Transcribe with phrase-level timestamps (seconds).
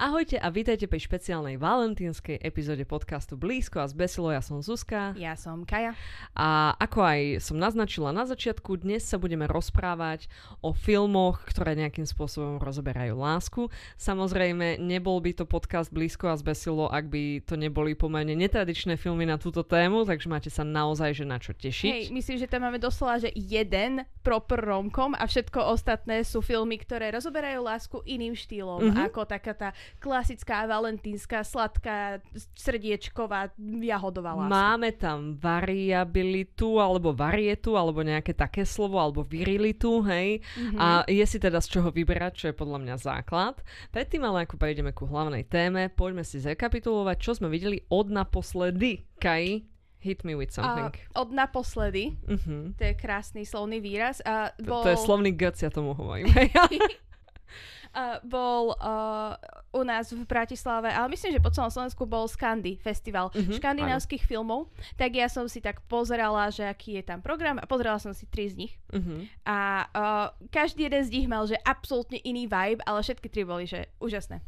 [0.00, 4.32] Ahojte a vítajte pri špeciálnej valentínskej epizóde podcastu Blízko a zbesilo.
[4.32, 5.12] Ja som Zuzka.
[5.12, 5.92] Ja som Kaja.
[6.32, 10.24] A ako aj som naznačila na začiatku, dnes sa budeme rozprávať
[10.64, 13.68] o filmoch, ktoré nejakým spôsobom rozoberajú lásku.
[14.00, 19.28] Samozrejme, nebol by to podcast Blízko a zbesilo, ak by to neboli pomerne netradičné filmy
[19.28, 21.92] na túto tému, takže máte sa naozaj že na čo tešiť.
[21.92, 26.80] Hej, myslím, že tam máme doslova, že jeden proper romkom a všetko ostatné sú filmy,
[26.80, 29.04] ktoré rozoberajú lásku iným štýlom, mm-hmm.
[29.12, 29.68] ako taká tá
[29.98, 32.22] klasická valentínska, sladká,
[32.54, 34.52] srdiečková, jahodová láska.
[34.52, 40.38] Máme tam variabilitu, alebo varietu, alebo nejaké také slovo, alebo virilitu, hej.
[40.54, 40.78] Mm-hmm.
[40.78, 43.58] A je si teda z čoho vyberať, čo je podľa mňa základ.
[43.90, 49.08] Predtým ale ako prejdeme ku hlavnej téme, poďme si zrekapitulovať, čo sme videli od naposledy.
[49.20, 49.68] Kai,
[50.00, 50.96] Hit me with something.
[51.12, 52.16] Uh, od naposledy.
[52.24, 52.72] Uh-huh.
[52.72, 54.24] To je krásny slovný výraz.
[54.24, 54.80] Uh, bol...
[54.80, 56.24] to, to je slovný gec, ja tomu hovorím.
[57.96, 59.34] uh, bol uh,
[59.70, 64.26] u nás v Bratislave, ale myslím, že po celom Slovensku bol Skandy festival uh-huh, škandinávskych
[64.26, 68.14] filmov, tak ja som si tak pozerala, že aký je tam program a pozerala som
[68.14, 68.74] si tri z nich.
[68.90, 69.26] Uh-huh.
[69.46, 73.66] A uh, každý jeden z nich mal, že absolútne iný vibe, ale všetky tri boli,
[73.66, 74.42] že úžasné.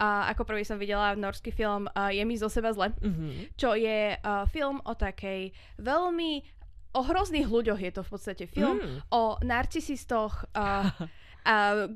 [0.00, 3.52] Uh, ako prvý som videla norský film uh, Je mi zo seba zle, uh-huh.
[3.60, 6.56] čo je uh, film o takej veľmi
[6.96, 9.12] o hrozných ľuďoch je to v podstate film mm.
[9.12, 10.88] o narcisistoch uh,
[11.46, 11.86] a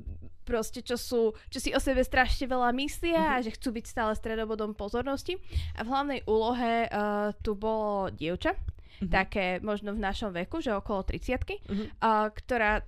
[0.47, 4.11] proste, čo sú, čo si o sebe strašne veľa myslia a že chcú byť stále
[4.17, 5.37] stredobodom pozornosti.
[5.77, 9.09] A v hlavnej úlohe uh, tu bolo dievča, uh-huh.
[9.09, 11.87] také možno v našom veku, že okolo 30 uh-huh.
[12.03, 12.83] uh, ktorá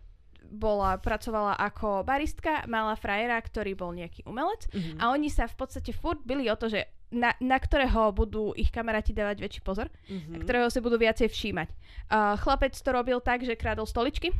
[0.53, 4.99] bola, pracovala ako baristka, mala frajera, ktorý bol nejaký umelec uh-huh.
[5.01, 8.73] a oni sa v podstate furt byli o to, že na, na ktorého budú ich
[8.73, 10.41] kamaráti dávať väčší pozor, uh-huh.
[10.41, 11.69] ktorého si budú viacej všímať.
[12.09, 14.33] Uh, chlapec to robil tak, že krádol stoličky,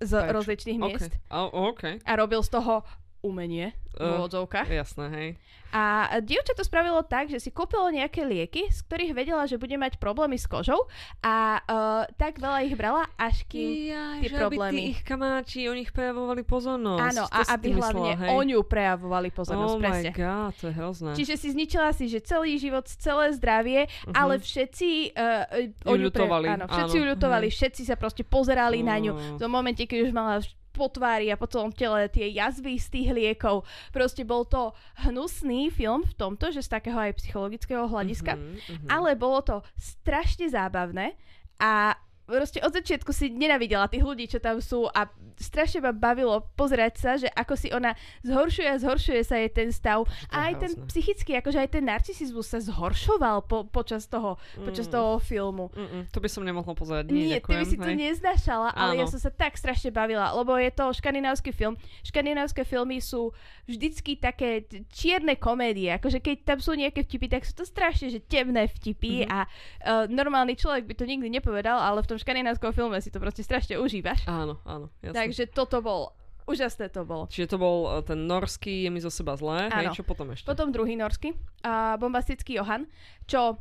[0.00, 0.32] z Peč.
[0.32, 1.08] rozličných miest.
[1.08, 1.32] Okay.
[1.32, 1.94] Oh, okay.
[2.04, 2.84] A robil z toho
[3.26, 4.70] umenie v uh, úvodzovkách.
[4.70, 5.28] Jasné, hej.
[5.74, 9.74] A dievča to spravilo tak, že si kúpilo nejaké lieky, z ktorých vedela, že bude
[9.76, 10.86] mať problémy s kožou
[11.20, 14.72] a uh, tak veľa ich brala, až kým ja, tie problémy...
[14.72, 17.02] Aby ich kamaráti o nich prejavovali pozornosť.
[17.02, 19.74] Áno, a aby hlavne myslela, o ňu prejavovali pozornosť.
[19.74, 20.10] Oh presne.
[20.14, 21.10] my god, to je hrozné.
[21.18, 24.14] Čiže si zničila si, že celý život, celé zdravie, uh-huh.
[24.16, 26.24] ale všetci uh, o ňu pre...
[26.30, 28.88] áno, všetci ju ľutovali, všetci sa proste pozerali uh-huh.
[28.88, 29.12] na ňu.
[29.36, 30.40] V tom momente, keď už mala
[30.76, 33.64] po tvári a po celom tele tie jazvy z tých liekov.
[33.96, 34.76] Proste bol to
[35.08, 38.88] hnusný film v tomto, že z takého aj psychologického hľadiska, mm-hmm, mm-hmm.
[38.92, 41.16] ale bolo to strašne zábavné
[41.56, 45.06] a proste od začiatku si nenavidela tých ľudí, čo tam sú a
[45.38, 47.94] strašne ma bavilo pozerať sa, že ako si ona
[48.24, 50.04] zhoršuje a zhoršuje sa jej ten stav.
[50.32, 54.66] A aj ten psychický, akože aj ten narcisizmus sa zhoršoval po, počas, toho, mm.
[54.66, 55.70] počas toho filmu.
[55.76, 57.12] Mm-mm, to by som nemohla pozerať.
[57.12, 59.00] Nie, Nie ty by si to neznašala, ale Áno.
[59.00, 61.76] ja som sa tak strašne bavila, lebo je to škandinávsky film.
[62.02, 63.30] Škandinávske filmy sú
[63.68, 65.92] vždycky také čierne komédie.
[65.92, 69.34] Akože keď tam sú nejaké vtipy, tak sú to strašne že temné vtipy mm-hmm.
[69.34, 73.22] a uh, normálny človek by to nikdy nepovedal, ale v tom škandinávskom filme si to
[73.22, 74.24] proste strašne užívaš.
[74.28, 74.92] Áno, áno.
[75.00, 75.16] Jasne.
[75.16, 76.12] Takže toto bol
[76.46, 77.26] Úžasné to bolo.
[77.26, 79.66] Čiže to bol uh, ten norský, je mi zo seba zlé.
[79.66, 80.46] Hej, čo potom ešte?
[80.46, 81.34] Potom druhý norský,
[81.66, 82.86] uh, bombastický Johan,
[83.26, 83.58] čo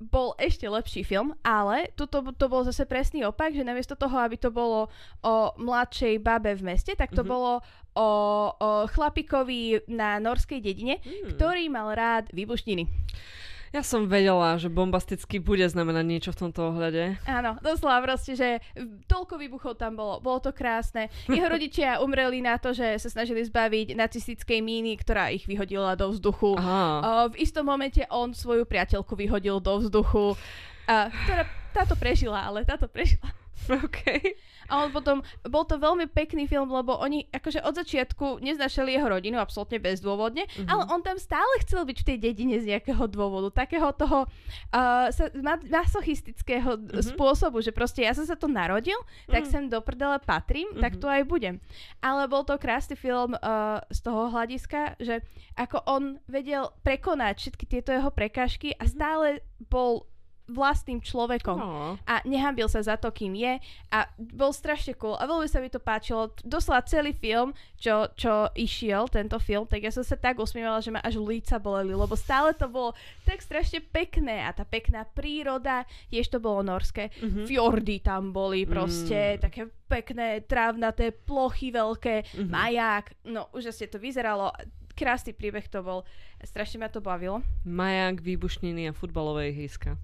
[0.00, 4.38] bol ešte lepší film, ale tuto to bol zase presný opak, že namiesto toho, aby
[4.38, 4.88] to bolo
[5.26, 7.34] o mladšej babe v meste, tak to mm-hmm.
[7.34, 7.52] bolo
[7.98, 8.08] o,
[8.54, 11.34] o chlapikovi na norskej dedine, mm.
[11.34, 12.86] ktorý mal rád výbušniny.
[13.72, 17.20] Ja som vedela, že bombasticky bude znamenať niečo v tomto ohľade.
[17.28, 18.64] Áno, doslova proste, že
[19.06, 20.18] toľko výbuchov tam bolo.
[20.24, 21.12] Bolo to krásne.
[21.28, 26.10] Jeho rodičia umreli na to, že sa snažili zbaviť nacistickej míny, ktorá ich vyhodila do
[26.12, 26.56] vzduchu.
[26.58, 27.28] Aha.
[27.30, 30.34] v istom momente on svoju priateľku vyhodil do vzduchu,
[30.88, 31.44] ktorá
[31.76, 33.37] táto prežila, ale táto prežila.
[33.86, 34.00] OK.
[34.68, 39.08] A on potom, bol to veľmi pekný film, lebo oni akože od začiatku neznašali jeho
[39.08, 40.68] rodinu absolútne bezdôvodne, mm-hmm.
[40.68, 45.08] ale on tam stále chcel byť v tej dedine z nejakého dôvodu, takého toho uh,
[45.72, 47.00] masochistického mm-hmm.
[47.00, 49.32] spôsobu, že proste ja som sa tu narodil, mm-hmm.
[49.32, 50.84] tak sem do prdele patrím, mm-hmm.
[50.84, 51.64] tak tu aj budem.
[52.04, 55.24] Ale bol to krásny film uh, z toho hľadiska, že
[55.56, 58.90] ako on vedel prekonať všetky tieto jeho prekážky a mhm.
[58.92, 59.26] stále
[59.66, 60.06] bol
[60.48, 62.00] vlastným človekom no.
[62.08, 63.60] a nehambil sa za to, kým je
[63.92, 66.32] a bol strašne cool a veľmi sa mi to páčilo.
[66.40, 70.88] Doslova celý film, čo, čo išiel, tento film, tak ja som sa tak usmievala, že
[70.88, 72.96] ma až líca boleli, lebo stále to bolo
[73.28, 77.44] tak strašne pekné a tá pekná príroda, tiež to bolo norské, mm-hmm.
[77.44, 79.40] fjordy tam boli proste, mm.
[79.44, 82.48] také pekné trávnaté plochy veľké, mm-hmm.
[82.48, 84.52] maják, no úžasne to vyzeralo,
[84.98, 86.02] krásny príbeh to bol,
[86.42, 87.46] strašne ma to bavilo.
[87.62, 89.94] Maják, výbušniny a futbalové ihriska.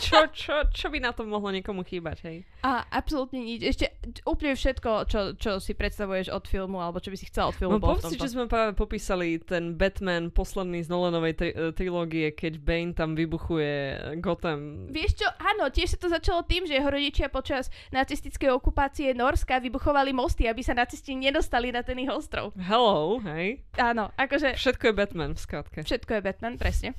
[0.00, 2.36] Čo, čo, čo by na tom mohlo niekomu chýbať, hej?
[2.60, 3.64] A absolútne nič.
[3.64, 3.96] Ešte
[4.28, 7.78] úplne všetko, čo, čo si predstavuješ od filmu, alebo čo by si chcel od filmu.
[7.78, 12.60] No povedz že sme práve popísali ten Batman posledný z Nolanovej tri- e, trilógie, keď
[12.60, 13.74] Bane tam vybuchuje
[14.20, 14.90] Gotham.
[14.90, 19.60] Vieš čo, áno, tiež sa to začalo tým, že jeho rodičia počas nacistickej okupácie Norska
[19.62, 22.52] vybuchovali mosty, aby sa nacisti nedostali na ten ich ostrov.
[22.56, 23.64] Hello, hej?
[23.80, 24.58] Áno, akože...
[24.58, 25.78] Všetko je Batman v skratke.
[25.86, 26.92] Všetko je Batman, presne.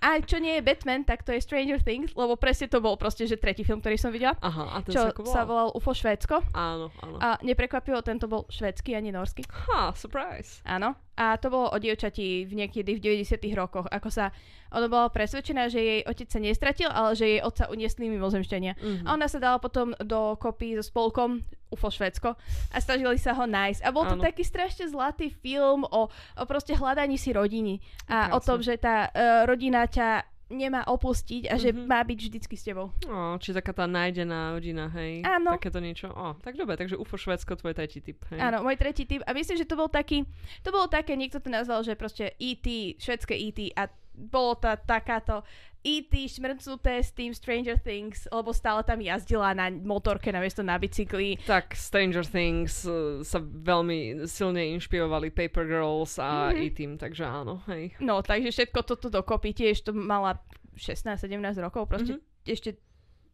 [0.00, 3.28] A čo nie je Batman, tak to je Stranger Things, lebo presne to bol proste,
[3.28, 4.34] že tretí film, ktorý som videla.
[4.40, 5.34] Aha, a ten čo sa, volal?
[5.34, 6.40] sa volal UFO Švédsko.
[6.56, 7.16] Áno, áno.
[7.20, 9.44] A neprekvapilo, tento bol švédsky, ani norsky.
[9.44, 10.64] Ha, surprise.
[10.64, 10.96] Áno.
[11.20, 14.32] A to bolo o dievčati v niekedy v 90 rokoch, ako sa
[14.70, 18.72] ona bola presvedčená, že jej otec sa nestratil, ale že jej otca uniesli mimozemšťania.
[18.78, 19.04] Mhm.
[19.04, 22.34] A ona sa dala potom do kopy so spolkom UFO Švédsko
[22.66, 23.80] a snažili sa ho nájsť.
[23.80, 24.22] A bol to Áno.
[24.22, 28.46] taký strašne zlatý film o, o proste hľadaní si rodiny a o Krásne.
[28.46, 29.12] tom, že tá uh,
[29.44, 31.86] rodina ťa nemá opustiť a že Mhm.
[31.86, 32.90] má byť vždycky s tebou.
[33.06, 35.22] Ó, či taká tá nájdená rodina, hej?
[35.22, 35.54] Áno.
[35.54, 36.10] Takéto niečo.
[36.10, 38.42] Ó, tak dobre, takže UFO Švedsko, tvoj tretí typ, hej?
[38.42, 39.22] Áno, môj tretí typ.
[39.22, 40.26] A myslím, že to bol taký,
[40.60, 42.66] to bolo také, niekto to nazval, že proste E.T.,
[42.98, 43.70] švedské E.T.
[43.72, 45.46] a bolo to takáto
[45.80, 46.12] E.T.
[46.28, 51.40] šmrcnuté s tým Stranger Things, lebo stále tam jazdila na motorke namiesto na bicykli.
[51.40, 56.52] Tak Stranger Things uh, sa veľmi silne inšpirovali Paper Girls a Mhm.
[56.52, 56.64] mm-hmm.
[56.66, 57.96] E-Team, takže áno, hej.
[57.98, 60.36] No, takže všetko toto dokopy, tiež to mala
[60.74, 62.22] 16-17 rokov, proste Mhm.
[62.46, 62.70] ešte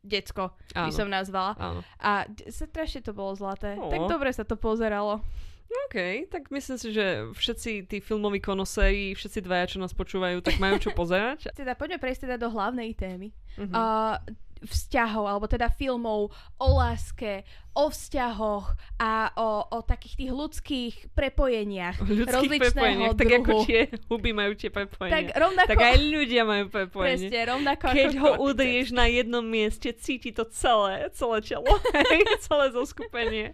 [0.01, 1.59] decko by som nazvala.
[1.59, 1.81] Áno.
[1.99, 3.75] A strašne to bolo zlaté.
[3.75, 3.91] Ó.
[3.91, 5.19] Tak dobre sa to pozeralo.
[5.67, 10.59] OK, tak myslím si, že všetci tí filmoví konoséri, všetci dvaja, čo nás počúvajú, tak
[10.63, 11.51] majú čo pozerať.
[11.59, 13.31] Teda poďme prejsť teda do hlavnej témy.
[13.59, 13.73] Mhm.
[13.73, 14.19] uh,
[14.67, 17.43] vzťahov, alebo teda filmov o láske,
[17.73, 23.53] o vzťahoch a o, o takých tých ľudských prepojeniach O ľudských rozličného prepojeniach, tak ako
[23.53, 23.65] druhu.
[23.65, 25.29] tie huby majú tie Tak prepojenia.
[25.31, 27.29] rovnako, Tak aj ľudia majú prepojenie.
[27.29, 28.45] presne, rovnako Keď ako ho kortice.
[28.49, 31.69] udrieš na jednom mieste, cíti to celé, celé telo,
[32.47, 33.47] celé zoskupenie.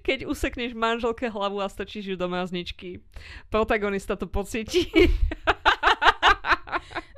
[0.00, 3.04] Keď usekneš manželke hlavu a strčíš ju do mrazničky,
[3.46, 4.88] protagonista to pocíti.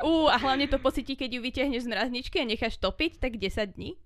[0.03, 3.75] Ú, a hlavne to pocíti, keď ju vytiahneš z mrazničky a necháš topiť, tak 10
[3.75, 3.99] dní.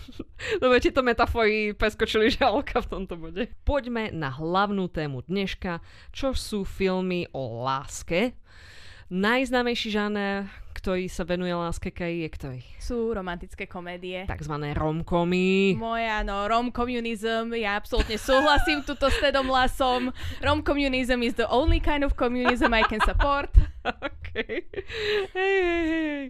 [0.62, 3.50] Dobre, tieto metafory preskočili žalka v tomto bode.
[3.66, 8.34] Poďme na hlavnú tému dneška, čo sú filmy o láske.
[9.06, 12.62] Najznámejší žáner, ktorý sa venuje láske, je ktorý?
[12.82, 14.26] Sú romantické komédie.
[14.26, 15.78] Takzvané romkomy.
[15.78, 20.10] Moja, no, rom-communism, ja absolútne súhlasím tuto s Tedom Lasom.
[20.42, 23.50] Rom-communism is the only kind of communism I can support.
[24.36, 24.68] Hej,
[25.32, 26.24] hej, hej.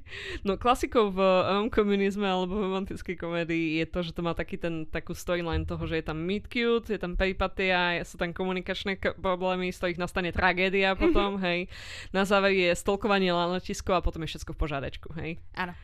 [0.47, 4.57] No klasikou v um, komunizme alebo v romantickej komédii je to, že to má taký
[4.57, 8.97] ten, takú storyline toho, že je tam meet cute, je tam peripatia, sú tam komunikačné
[8.97, 11.67] k- problémy, z ktorých nastane tragédia potom, hej.
[12.15, 15.43] Na záver je stolkovanie na letisku a potom je všetko v požádečku, hej.
[15.59, 15.75] Áno.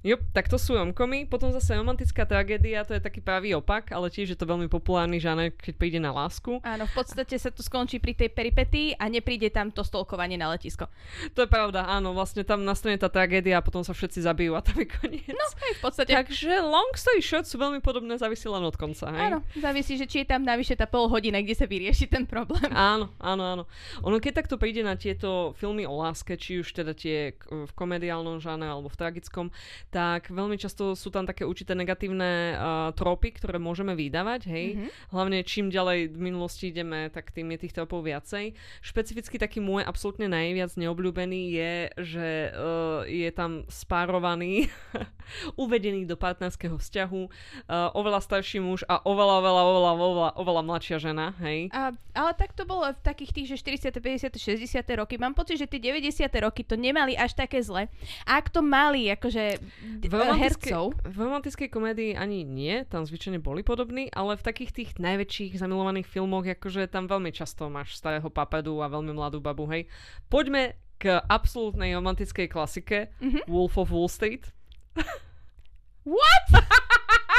[0.00, 1.28] Jo, tak to sú romkomy.
[1.28, 5.20] Potom zase romantická tragédia, to je taký pravý opak, ale tiež je to veľmi populárny
[5.20, 6.56] žáner, keď príde na lásku.
[6.64, 10.48] Áno, v podstate sa to skončí pri tej peripetii a nepríde tam to stolkovanie na
[10.56, 10.88] letisko.
[11.36, 14.64] To je pravda, áno, vlastne tam nastane tá tragédia a potom sa všetci zabijú a
[14.64, 15.28] tam je koniec.
[15.28, 16.16] No, hej, v podstate.
[16.16, 19.36] Takže long story short sú veľmi podobné, závisí len od konca, hej?
[19.36, 22.72] Áno, závisí, že či je tam navyše tá pol hodina, kde sa vyrieši ten problém.
[22.72, 23.64] Áno, áno, áno.
[24.00, 28.40] Ono keď takto príde na tieto filmy o láske, či už teda tie v komediálnom
[28.40, 29.52] žáne alebo v tragickom,
[29.90, 32.58] tak veľmi často sú tam také určité negatívne uh,
[32.94, 34.66] tropy, ktoré môžeme vydávať, hej.
[34.78, 34.88] Mhm.
[35.10, 38.54] Hlavne čím ďalej v minulosti ideme, tak tým je tých tropov viacej.
[38.80, 44.70] Špecificky taký môj absolútne najviac neobľúbený je, že uh, je tam spárovaný,
[45.62, 50.98] uvedený do partnerského vzťahu uh, oveľa starší muž a oveľa, oveľa, oveľa, oveľa, oveľa mladšia
[51.02, 51.66] žena, hej.
[51.74, 53.56] A, ale tak to bolo v takých tých, že
[53.90, 55.00] 40., 50., 60.
[55.02, 55.18] roky.
[55.18, 56.30] Mám pocit, že tie 90.
[56.38, 57.90] roky to nemali až také zle.
[58.22, 63.38] A ak to mali, akože V romantickej, hercov, v romantickej komédii ani nie, tam zvyčajne
[63.38, 68.28] boli podobní, ale v takých tých najväčších zamilovaných filmoch, akože tam veľmi často máš starého
[68.28, 69.88] papedu a veľmi mladú babu, hej.
[70.26, 73.48] Poďme k absolútnej romantickej klasike Mhm.
[73.48, 74.52] Wolf of Wall Street.
[76.04, 76.46] What?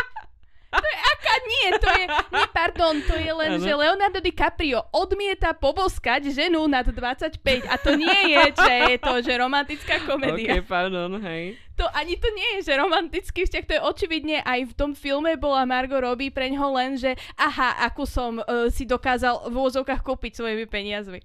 [1.32, 3.64] aká nie, to je, nie, pardon, to je len, Áno.
[3.64, 9.14] že Leonardo DiCaprio odmieta poboskať ženu nad 25 a to nie je, že je to,
[9.24, 10.60] že romantická komédia.
[10.60, 11.56] Ok, pardon, hej.
[11.80, 15.34] To ani to nie je, že romantický vzťah, to je očividne aj v tom filme
[15.40, 20.04] bola Margot Robbie pre ňoho len, že aha, akú som uh, si dokázal v úzovkách
[20.04, 21.24] kúpiť svojimi peniazmi.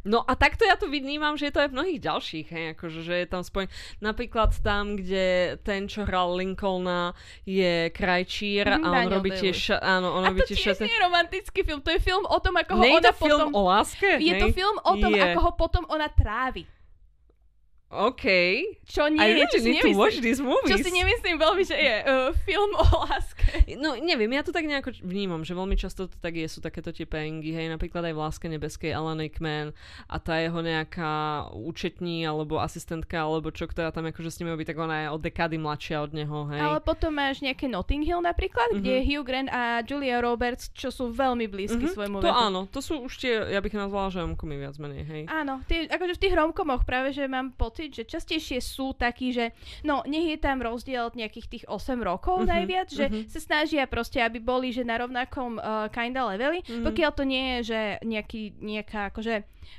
[0.00, 3.00] No a takto ja to vnímam, že je to aj v mnohých ďalších, hej, akože,
[3.04, 3.68] že je tam spojen...
[4.00, 7.12] Napríklad tam, kde ten, čo hral Lincolna,
[7.44, 9.44] je krajčír Mhm, a on Daniel robí Day-Lewis.
[9.44, 10.60] tiež, áno, on A robí to tiež...
[10.72, 13.12] tiež nie je romantický film, to je film o tom, ako ho Nie je ona
[13.12, 13.48] to film potom...
[13.52, 14.08] o láske?
[14.16, 14.56] Je to hej?
[14.56, 15.20] film o tom, Je.
[15.20, 16.64] ako ho potom ona trávi.
[17.90, 18.24] OK.
[18.84, 20.38] Čo nie I je, čo to nemyslím, movies.
[20.64, 23.42] čo si nemyslím veľmi, že je uh, film o láske.
[23.74, 26.88] No neviem, ja to tak nejako vnímam, že veľmi často to tak je, sú takéto
[26.88, 29.74] tie pengy, hej, napríklad aj v Láske nebeskej Alan Rickman
[30.06, 31.10] a tá jeho nejaká
[31.52, 35.18] účetní alebo asistentka alebo čo, ktorá tam akože s nimi robí, tak ona je o
[35.18, 36.60] dekády mladšia od neho, hej.
[36.60, 38.80] Ale potom máš nejaké Notting Hill napríklad, mm-hmm.
[38.80, 39.08] kde je Mhm.
[39.08, 42.38] Hugh Grant a Julia Roberts, čo sú veľmi blízky Mhm, svojmu To veku.
[42.38, 45.22] áno, to sú už tie, ja bych nazvala, že romkomy viac menej, hej.
[45.26, 49.56] Áno, tie, akože v tých romkomoch práve, že mám pocit, že častejšie sú takí, že
[49.80, 53.20] no, nech je tam rozdiel nejakých tých 8 rokov Mhm, najviac, že mhm.
[53.26, 56.84] sa snažia proste, aby boli, že na rovnakom uh, kinda leveli, Mhm.
[56.84, 59.34] pokiaľ to nie je, že nejaký, nejaká, akože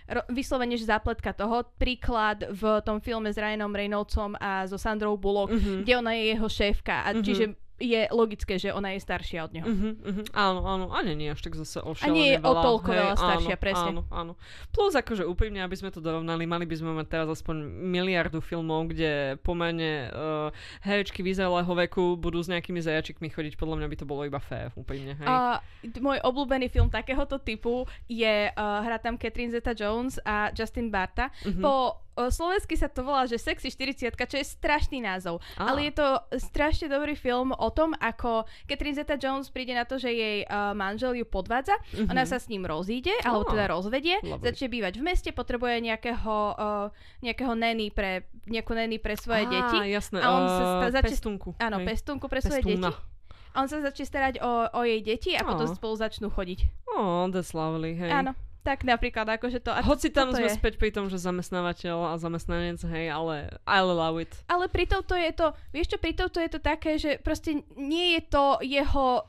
[0.09, 1.67] ro- vyslovene, že zápletka toho.
[1.75, 5.83] Príklad v tom filme s Ryanom Reynoldsom a so Sandrou Bullock, Mhm.
[5.83, 7.21] kde ona je jeho šéfka a Mhm.
[7.21, 7.45] čiže
[7.81, 9.65] je logické, že ona je staršia od neho.
[9.65, 10.25] Uh-huh, uh-huh.
[10.37, 12.99] Áno, áno, a nie, nie až tak zase o A nie je o toľko Hej,
[13.01, 13.89] veľa staršia, áno, presne.
[13.89, 14.33] Áno, áno.
[14.69, 18.93] Plus akože úprimne, aby sme to dorovnali, mali by sme mať teraz aspoň miliardu filmov,
[18.93, 20.53] kde pomerne uh,
[20.85, 24.69] herečky vyzrelého veku budú s nejakými zajačikmi chodiť, podľa mňa by to bolo iba fér,
[24.77, 25.27] úprimne, hej.
[25.27, 25.57] Uh,
[25.97, 31.33] môj obľúbený film takéhoto typu je, uh, hrá tam Catherine Zeta-Jones a Justin Barta.
[31.41, 31.61] Mhm.
[31.65, 35.39] Po slovensky sa to volá, že Sexy 40 čo je strašný názov.
[35.55, 35.67] Á.
[35.67, 40.09] Ale je to strašne dobrý film o tom, ako Catherine Zeta-Jones príde na to, že
[40.09, 41.77] jej uh, manžel ju podvádza.
[41.93, 42.09] Mhm.
[42.09, 43.51] Ona sa s ním rozíde, alebo Á.
[43.51, 44.19] teda rozvedie.
[44.19, 44.43] Lovely.
[44.45, 46.87] Začne bývať v meste, potrebuje nejakého, uh,
[47.19, 49.77] nejakého nanny pre, nejakú nanny pre svoje Á, deti.
[49.89, 51.49] jasné, A on sa uh, sta- začne- pestunku.
[51.57, 51.87] Áno, hej.
[51.87, 52.91] pestunku pre svoje Pestúna.
[52.91, 53.09] deti.
[53.51, 55.75] A on sa začne starať o, o jej deti a potom Á.
[55.75, 56.59] spolu začnú chodiť.
[56.91, 58.07] Oh, that's lovely, hej.
[58.07, 59.73] Áno, tak napríklad akože to...
[59.73, 60.57] A Hoci tam sme je.
[60.57, 64.31] späť pri tom, že zamestnávateľ a zamestnanec, hej, ale I love it.
[64.45, 68.17] Ale pri tomto je to, vieš čo, pri tomto je to také, že proste nie
[68.17, 69.25] je to jeho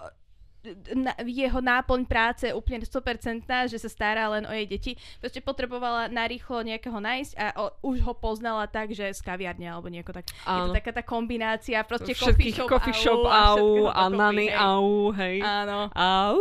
[0.95, 4.93] na, jeho náplň práce úplne 100%, že sa stará len o jej deti.
[5.19, 9.91] Proste potrebovala narýchlo nejakého nájsť a o, už ho poznala tak, že z kaviarne alebo
[9.91, 10.31] nieko tak.
[10.31, 10.75] Je to Áno.
[10.75, 15.43] taká tá kombinácia, proste coffee shop, coffee shop, au, a dokopy, nany, au, hej.
[15.43, 15.91] Áno.
[15.91, 16.39] Au.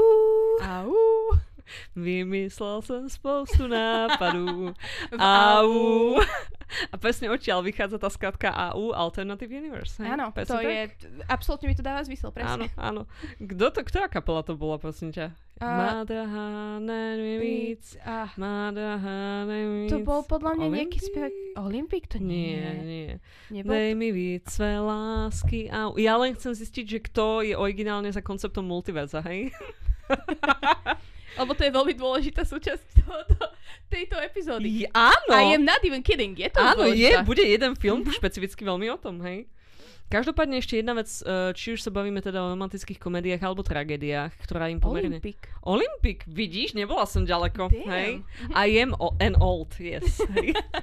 [0.61, 0.93] Au.
[1.95, 4.73] Vymyslel som spoustu nápadů.
[5.19, 6.19] Au.
[6.91, 9.99] A presne odtiaľ vychádza tá skratka AU, Alternative Universe.
[9.99, 10.15] Hej?
[10.15, 10.71] Áno, Presne to tak?
[10.71, 10.81] je,
[11.27, 12.65] absolútne mi to dáva zmysel, Áno, presne.
[12.79, 13.01] áno.
[13.43, 15.35] Kto to, ktorá kapela to bola, prosím ťa?
[16.81, 17.93] Nejmi víc.
[17.93, 18.01] Víc.
[19.91, 21.33] to bol podľa mňa nejaký spevák.
[21.61, 22.57] Olympik to nie.
[22.57, 23.09] Nie, nie.
[23.51, 25.69] Nebol Dej mi víc své lásky.
[25.69, 25.99] Au.
[25.99, 29.51] Ja len chcem zistiť, že kto je originálne za konceptom multiverza, hej?
[31.39, 33.39] Lebo to je veľmi dôležitá súčasť tohoto,
[33.87, 34.83] tejto epizódy.
[34.83, 35.31] I, áno.
[35.31, 38.97] I am not even kidding, je to Áno, je, bude jeden film špecificky veľmi o
[38.99, 39.47] tom, hej.
[40.11, 44.35] Každopádne ešte jedna vec, eh, či už sa bavíme teda o romantických komédiách alebo tragédiách,
[44.43, 45.17] ktorá im pomerne...
[45.17, 45.39] Olympik.
[45.63, 47.87] Olympik, vidíš, nebola som ďaleko, Damn.
[47.87, 48.09] hej.
[48.51, 50.19] I am o- an old, yes.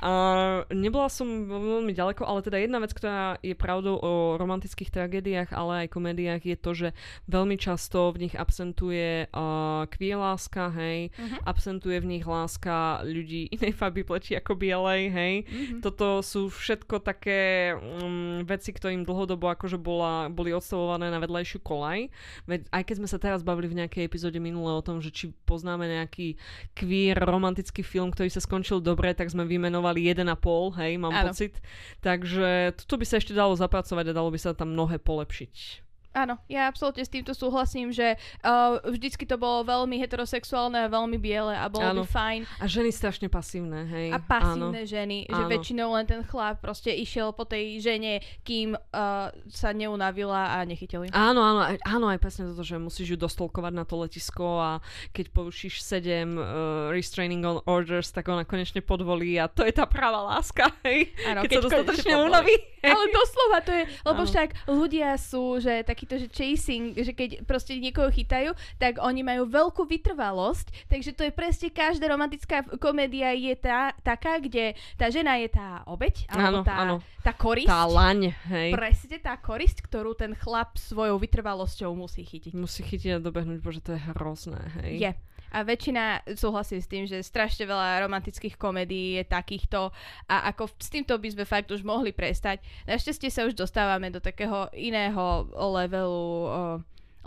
[0.00, 5.50] uh, nebola som veľmi ďaleko, ale teda jedna vec, ktorá je pravdou o romantických tragédiách,
[5.50, 6.88] ale aj komédiách, je to, že
[7.26, 11.36] veľmi často v nich absentuje uh, queer láska, hej, Mhm.
[11.44, 15.34] absentuje v nich láska ľudí inej farby pleti ako bielej, hej.
[15.42, 15.80] Mhm.
[15.80, 22.12] Toto sú všetko také um, veci, ktorým dlhodobo akože bola, boli odstavované na vedľajšiu kolaj.
[22.46, 25.32] Veď aj keď sme sa teraz bavili v nejakej epizóde minule o tom, že či
[25.46, 26.36] poznáme nejaký
[26.76, 31.32] queer romantický film, ktorý sa skončil dobre, tak sme vymenovali 1,5, hej, mám Áno.
[31.32, 31.58] pocit.
[32.04, 35.87] Takže toto by sa ešte dalo zapracovať a dalo by sa tam mnohé polepšiť.
[36.16, 41.20] Áno, ja absolútne s týmto súhlasím, že uh, vždycky to bolo veľmi heterosexuálne a veľmi
[41.20, 42.02] biele a bolo Áno.
[42.02, 42.40] by fajn.
[42.58, 44.08] A ženy strašne pasívne, hej.
[44.10, 45.50] A pasívne ženy, že Áno.
[45.52, 51.06] väčšinou len ten chlap proste išiel po tej žene, kým uh, sa neunavila a nechytil
[51.06, 51.12] ju.
[51.12, 54.70] Áno, áno, aj, áno, aj presne toto, že musíš ju dostolkovať na to letisko a
[55.12, 59.84] keď porušíš 7 uh, restraining on orders, tak ona konečne podvolí a to je tá
[59.84, 61.12] práva láska, hej.
[61.28, 62.56] Áno, keď, sa konečne dostatočne unaví.
[62.78, 64.30] Ale doslova to je, lebo Áno.
[64.30, 69.50] však ľudia sú, že takýto, že chasing, že keď proste niekoho chytajú, tak oni majú
[69.50, 75.42] veľkú vytrvalosť, takže to je presne každá romantická komédia je tá, taká, kde tá žena
[75.42, 76.96] je tá obeď, alebo Áno, tá, áno.
[77.26, 77.66] tá korisť.
[77.66, 78.70] Tá laň, hej.
[78.78, 82.54] Presne tá korisť, ktorú ten chlap svojou vytrvalosťou musí chytiť.
[82.54, 84.94] Musí chytiť a dobehnúť, bože, to je hrozné, hej.
[85.02, 85.12] Je.
[85.52, 89.90] A väčšina súhlasí s tým, že strašne veľa romantických komédií je takýchto
[90.28, 92.60] a ako s týmto by sme fakt už mohli prestať.
[92.84, 96.48] Našťastie sa už dostávame do takého iného levelu, o,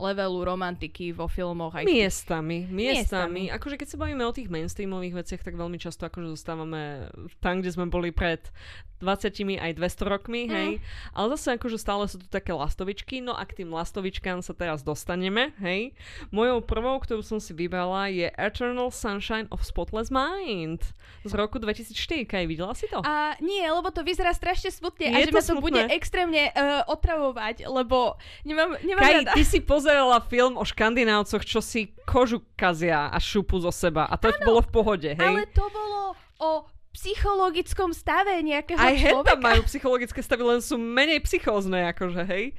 [0.02, 1.78] levelu romantiky vo filmoch.
[1.78, 2.74] Aj miestami, miestami,
[3.06, 3.44] miestami.
[3.54, 7.70] Akože keď sa bavíme o tých mainstreamových veciach, tak veľmi často akože zostávame tam, kde
[7.70, 8.42] sme boli pred
[9.02, 10.52] 20 aj 200 rokmi, mm.
[10.54, 10.70] hej.
[11.18, 14.86] Ale zase akože stále sú tu také lastovičky, no a k tým lastovičkám sa teraz
[14.86, 15.98] dostaneme, hej.
[16.30, 20.86] Mojou prvou, ktorú som si vybrala je Eternal Sunshine of Spotless Mind
[21.26, 22.30] z roku 2004.
[22.30, 23.02] Kaj, videla si to?
[23.02, 25.66] A nie, lebo to vyzerá strašne smutne je a že ma to smutné.
[25.66, 28.16] bude extrémne uh, otravovať, lebo
[28.46, 29.32] nemám, nemám Kaj, rada.
[29.34, 29.60] ty si
[29.92, 34.40] pozerala film o škandinávcoch, čo si kožu kazia a šupu zo seba a to ano,
[34.48, 35.20] bolo v pohode, hej?
[35.20, 36.64] Ale to bolo o
[36.96, 39.36] psychologickom stave nejakého Aj človeka.
[39.36, 42.56] Aj majú psychologické stavy, len sú menej psychózne, akože, hej?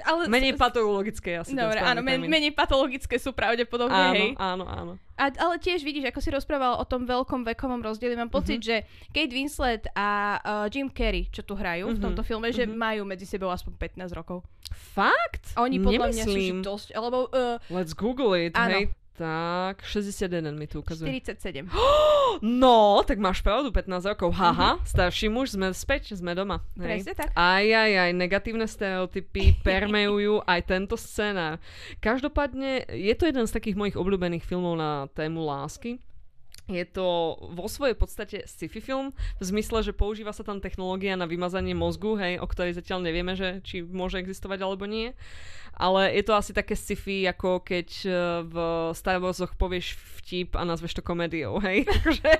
[0.00, 1.52] Ale menej patologické asi.
[1.52, 4.30] Dobre, áno, men, menej patologické sú pravdepodobne, áno, hej.
[4.40, 8.32] Áno, áno, a, ale tiež vidíš, ako si rozprával o tom veľkom vekovom rozdieli, mám
[8.32, 8.82] pocit, mm-hmm.
[8.82, 11.96] že Kate Winslet a uh, Jim Carrey, čo tu hrajú mm-hmm.
[11.96, 12.80] v mhm, tomto filme, že mm-hmm.
[12.80, 14.42] majú medzi sebou aspoň 15 rokov.
[14.72, 15.52] Fakt?
[15.54, 16.26] A oni podľa Nemyslím.
[16.26, 17.28] mňa sú dosť, alebo...
[17.30, 18.72] Uh, Let's google it, áno.
[18.72, 18.84] hej.
[19.12, 21.08] Tak, 61 mi tu ukazuje.
[21.08, 21.68] 47.
[22.40, 24.32] No, tak máš pravdu, 15 rokov.
[24.32, 24.88] Haha, mm-hmm.
[24.88, 26.64] starší muž, sme späť, sme doma.
[26.72, 27.28] Presne tak.
[27.36, 31.60] Aj, aj, aj, negatívne stereotypy permejujú aj tento scéna.
[32.00, 36.00] Každopádne, je to jeden z takých mojich obľúbených filmov na tému lásky.
[36.70, 41.26] Je to vo svojej podstate sci-fi film, v zmysle, že používa sa tam technológia na
[41.26, 45.10] vymazanie mozgu, hej, o ktorej zatiaľ nevieme, že či môže existovať alebo nie
[45.72, 48.12] ale je to asi také sci-fi, ako keď uh,
[48.44, 48.56] v
[48.92, 51.88] Star Warsoch povieš vtip a nazveš to komédiou, hej?
[51.96, 52.30] Akože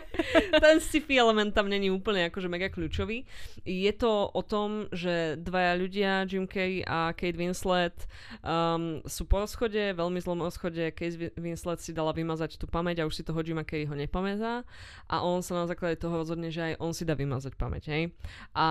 [0.60, 3.24] ten sci-fi element tam není úplne akože mega kľúčový.
[3.64, 7.96] Je to o tom, že dvaja ľudia, Jim Carrey a Kate Winslet,
[8.44, 10.92] um, sú po rozchode, veľmi zlom rozchode.
[10.92, 14.68] Kate Winslet si dala vymazať tú pamäť a už si toho Jima Carrey ho nepamätá
[15.08, 18.12] a on sa na základe toho rozhodne, že aj on si dá vymazať pamäť, hej?
[18.52, 18.68] A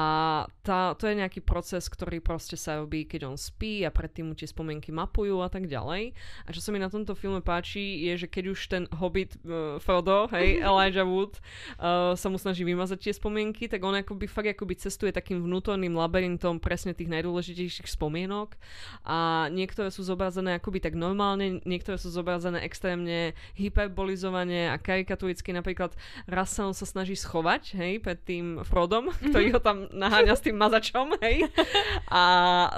[0.62, 4.33] tá, to je nejaký proces, ktorý proste sa robí, keď on spí a predtým mu
[4.38, 6.13] tie spomienky mapujú a tak ďalej.
[6.45, 9.81] A čo sa mi na tomto filme páči, je, že keď už ten hobbit uh,
[9.81, 11.41] Frodo, hej, Elijah Wood,
[11.81, 15.93] uh, sa mu snaží vymazať tie spomienky, tak on akoby fakt akoby cestuje takým vnútorným
[15.98, 18.57] labyrintom presne tých najdôležitejších spomienok
[19.05, 24.75] a niektoré sú zobrazené akoby tak normálne, niektoré sú zobrazené extrémne hyperbolizovane a
[25.31, 25.51] karikaturicky.
[25.55, 25.91] Napríklad
[26.27, 30.43] raz sa on sa snaží schovať, hej, pred tým Frodom, ktorý ho tam naháňa s
[30.43, 31.47] tým mazačom, hej,
[32.11, 32.23] a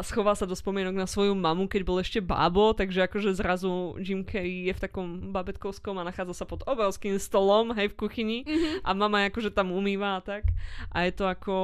[0.06, 4.22] schová sa do spomienok na svoju mamu keď bol ešte bábo, takže akože zrazu Jim
[4.22, 8.86] Carrey je v takom babetkovskom a nachádza sa pod obrovským stolom, hej, v kuchyni mm-hmm.
[8.86, 10.54] a mama akože tam umýva a tak.
[10.94, 11.56] A je to ako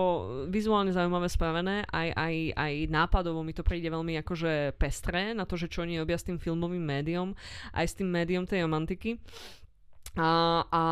[0.49, 5.59] vizuálne zaujímavé spravené, aj, aj, aj nápadovo mi to príde veľmi akože pestré na to,
[5.59, 7.35] že čo oni robia s tým filmovým médium,
[7.75, 9.19] aj s tým médium tej romantiky.
[10.19, 10.83] A, a,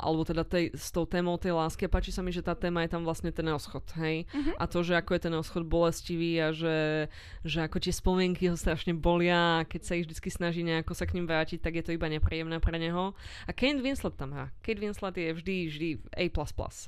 [0.00, 2.96] alebo teda tej, s tou témou tej lásky páči sa mi, že tá téma je
[2.96, 4.24] tam vlastne ten rozchod, hej?
[4.32, 4.56] Uh-huh.
[4.56, 7.12] A to, že ako je ten rozchod bolestivý a že,
[7.44, 11.04] že ako tie spomienky ho strašne bolia a keď sa ich vždy snaží nejako sa
[11.04, 13.12] k ním vrátiť, tak je to iba nepríjemné pre neho.
[13.44, 14.48] A Kate Winslet tam hrá.
[14.64, 16.24] Kate Winslet je vždy, vždy A++,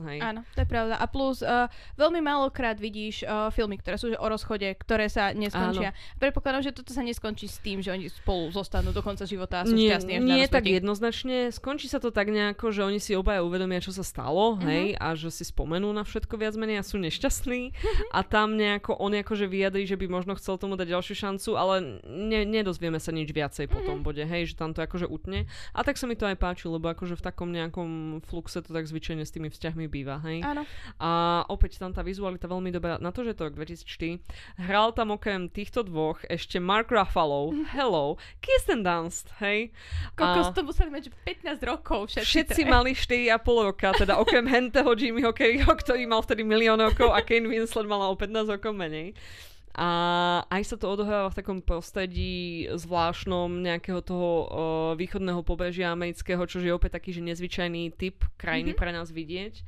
[0.09, 0.19] hej?
[0.25, 0.97] Áno, to je pravda.
[0.97, 1.69] A plus uh,
[2.01, 5.93] veľmi málokrát vidíš uh, filmy, ktoré sú o rozchode, ktoré sa neskončia.
[5.93, 6.17] Áno.
[6.17, 9.69] Predpokladám, že toto sa neskončí s tým, že oni spolu zostanú do konca života a
[9.69, 13.19] sú nie, šťastní až Nie tak jednoznačne skončí sa to tak nejako, že oni si
[13.19, 14.63] obaja uvedomia, čo sa stalo, uh-huh.
[14.71, 17.75] hej, a že si spomenú na všetko viac menej a sú nešťastní
[18.15, 21.99] a tam nejako on akože vyjadrí, že by možno chcel tomu dať ďalšiu šancu, ale
[22.07, 24.15] ne, nedozvieme sa nič viacej po tom uh-huh.
[24.15, 25.51] bode, hej, že tam to akože utne.
[25.75, 28.87] A tak sa mi to aj páči, lebo akože v takom nejakom fluxe to tak
[28.87, 30.47] zvyčajne s tými vzťahmi býva, hej.
[30.47, 30.63] Áno.
[31.03, 33.03] A opäť tam tá vizualita veľmi dobrá.
[33.03, 34.23] Na to, že to rok 2004,
[34.71, 39.75] hral tam okrem týchto dvoch ešte Mark Ruffalo, Hello, Kirsten Dunst, hej.
[40.15, 40.55] Kokos, a...
[40.55, 42.27] to museli mať 15 rokov rokov všetci.
[42.27, 42.71] Všetci tre.
[42.71, 47.47] mali 4,5 roka, teda okrem henteho Jimmyho Kerryho, ktorý mal vtedy milión rokov a Kane
[47.47, 49.15] Winslet mala o 15 rokov menej.
[49.77, 49.89] A
[50.49, 54.47] aj sa to odohráva v takom prostredí zvláštnom nejakého toho uh,
[54.97, 58.81] východného pobrežia amerického, čo je opäť taký, že nezvyčajný typ krajiny mm-hmm.
[58.81, 59.61] pre nás vidieť.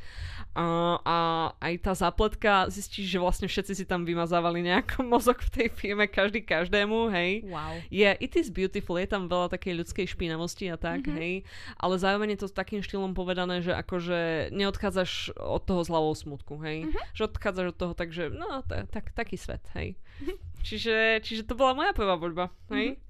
[0.56, 1.16] Uh, a
[1.60, 6.08] aj tá zapletka, zistíš, že vlastne všetci si tam vymazávali nejaký mozog v tej firme,
[6.08, 7.44] každý každému, hej.
[7.44, 7.76] Wow.
[7.92, 11.20] Yeah, it is beautiful, je tam veľa takej ľudskej špinavosti a tak, mm-hmm.
[11.20, 11.32] hej.
[11.76, 16.56] Ale zároveň je to takým štýlom povedané, že akože neodchádzaš od toho z hlavou smutku,
[16.64, 16.88] hej.
[16.88, 17.12] Mm-hmm.
[17.12, 19.97] Že odchádzaš od toho tak, že no, t- tak, taký svet, hej.
[20.66, 22.96] Čiže, čiže to bola moja prvá voľba, hej?
[22.96, 23.06] Mm-hmm.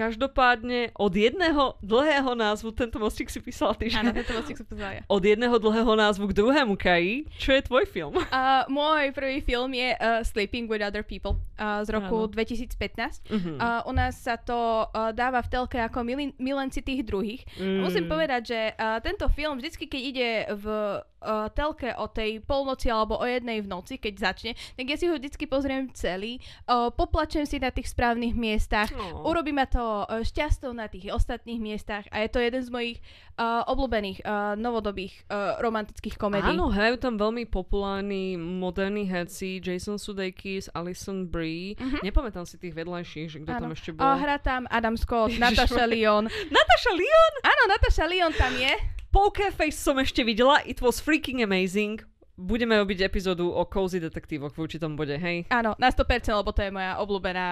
[0.00, 4.00] Každopádne od jedného dlhého názvu, tento mostík si písala ty, že?
[4.00, 5.02] Áno, tento mostík som písala ja.
[5.04, 8.16] Od jedného dlhého názvu k druhému, Kai, čo je tvoj film?
[8.16, 12.32] Uh, môj prvý film je uh, Sleeping with Other People uh, z roku Áno.
[12.32, 13.28] 2015.
[13.28, 13.60] Mhm.
[13.60, 17.44] Uh, u nás sa to uh, dáva v telke ako mili- milenci tých druhých.
[17.60, 17.84] Mm.
[17.84, 22.88] Musím povedať, že uh, tento film vždycky, keď ide v uh, telke o tej polnoci
[22.88, 26.88] alebo o jednej v noci, keď začne, tak ja si ho vždycky pozriem celý, uh,
[26.88, 29.24] poplačem si na tých správnych miestach, No.
[29.24, 32.98] urobí ma to uh, šťastou na tých ostatných miestach a je to jeden z mojich
[33.36, 36.54] uh, obľúbených uh, novodobých uh, romantických komédií.
[36.54, 41.74] Áno, hrajú tam veľmi populárni moderní herci, Jason Sudeikis, Alison Brie.
[41.76, 42.06] Mhm.
[42.06, 44.04] Nepamätám si tých vedľajších, že kto tam ešte bol.
[44.04, 45.84] hrá tam Adam Scott, Ježiš, Natasha.
[45.86, 46.24] Lyon.
[46.56, 47.32] Natasha Lyon!
[47.42, 48.72] Áno, Natasha Lyon tam je.
[49.10, 51.98] Poker Face som ešte videla, it was freaking amazing.
[52.40, 55.44] Budeme robiť epizódu o cozy detektívoch v určitom bode, hej?
[55.52, 57.48] Áno, na 100%, lebo to je moja obľúbená,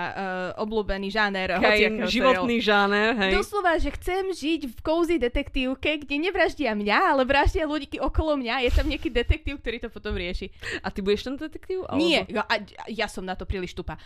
[0.57, 1.61] uh, obľúbený žáner.
[1.61, 3.33] Hociakého životný žáner, hej?
[3.37, 8.65] Doslova, že chcem žiť v cozy detektívke, kde nevraždia mňa, ale vraždia ľudí okolo mňa.
[8.65, 10.49] Je tam nejaký detektív, ktorý to potom rieši.
[10.81, 11.85] A ty budeš ten detektív?
[11.85, 12.01] Alebo...
[12.01, 12.49] Nie, ja,
[12.89, 14.01] ja som na to príliš tupa.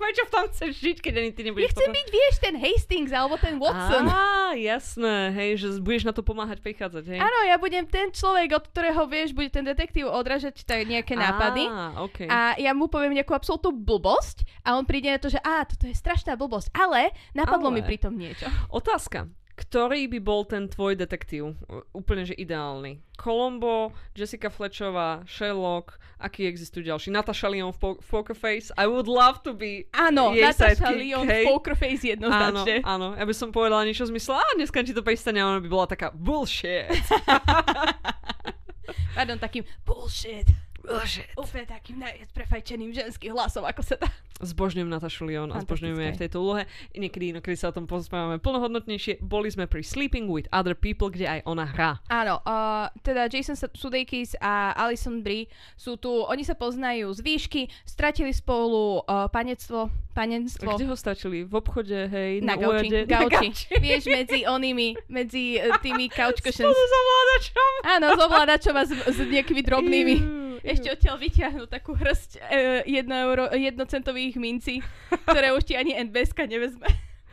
[0.00, 3.60] Prečo tam chceš žiť, keď ani ty nebudeš chcem byť, vieš, ten Hastings alebo ten
[3.60, 4.08] Watson.
[4.08, 7.20] Á, jasné, hej, že budeš na to pomáhať prichádzať, hej?
[7.20, 11.68] Áno, ja budem ten človek, od ktorého vieš, bude ten detektív odražať tak nejaké nápady.
[11.68, 12.26] Á, okay.
[12.32, 15.84] A ja mu poviem nejakú absolútnu blbosť a on príde na to, že á, toto
[15.84, 17.76] je strašná blbosť, ale napadlo Ale.
[17.78, 18.48] mi pritom niečo.
[18.72, 19.28] Otázka.
[19.60, 21.52] Ktorý by bol ten tvoj detektív?
[21.92, 23.04] Úplne, že ideálny.
[23.14, 27.12] Colombo, Jessica Fletchová, Sherlock, aký existujú ďalší?
[27.12, 28.72] Natasha Lyon v, po- v Poker Face.
[28.80, 31.44] I would love to be Áno, jej Natasha sidekick, Lyon hej?
[31.44, 32.76] v Poker Face Áno, jednoznačne.
[32.80, 33.12] áno.
[33.12, 35.84] Ja by som povedala niečo v zmysle, a dneska ti to pristane, ona by bola
[35.84, 36.88] taká bullshit.
[39.14, 40.48] Pardon, takým bullshit.
[40.80, 41.28] Bullshit.
[41.36, 44.08] Úplne takým najviac prefajčeným ženským hlasom, ako sa dá.
[44.40, 46.64] Zbožňujem Natashu Lyon a zbožňujeme aj v tejto úlohe.
[46.96, 49.20] Niekedy inokedy sa o tom pozpávame plnohodnotnejšie.
[49.20, 52.00] Boli sme pri Sleeping with Other People, kde aj ona hrá.
[52.08, 55.44] Áno, uh, teda Jason Su- Sudeikis a Alison Brie
[55.76, 60.72] sú tu, oni sa poznajú z výšky, stratili spolu uh, panectvo, panenstvo.
[60.72, 61.44] Kde ho stačili?
[61.44, 62.40] V obchode, hej?
[62.40, 63.48] Na, Na, gauči, gauči.
[63.76, 66.64] Vieš, medzi onými, medzi uh, tými couch cushions.
[66.64, 67.70] Spolu s ovládačom.
[67.84, 70.16] Áno, s ovládačom a s, s nejakými drobnými.
[70.70, 74.80] Ešte odtiaľ vyťahnú takú hrst e, jedno euro, jednocentových mincí,
[75.26, 76.86] ktoré už ti ani NBSka nevezme.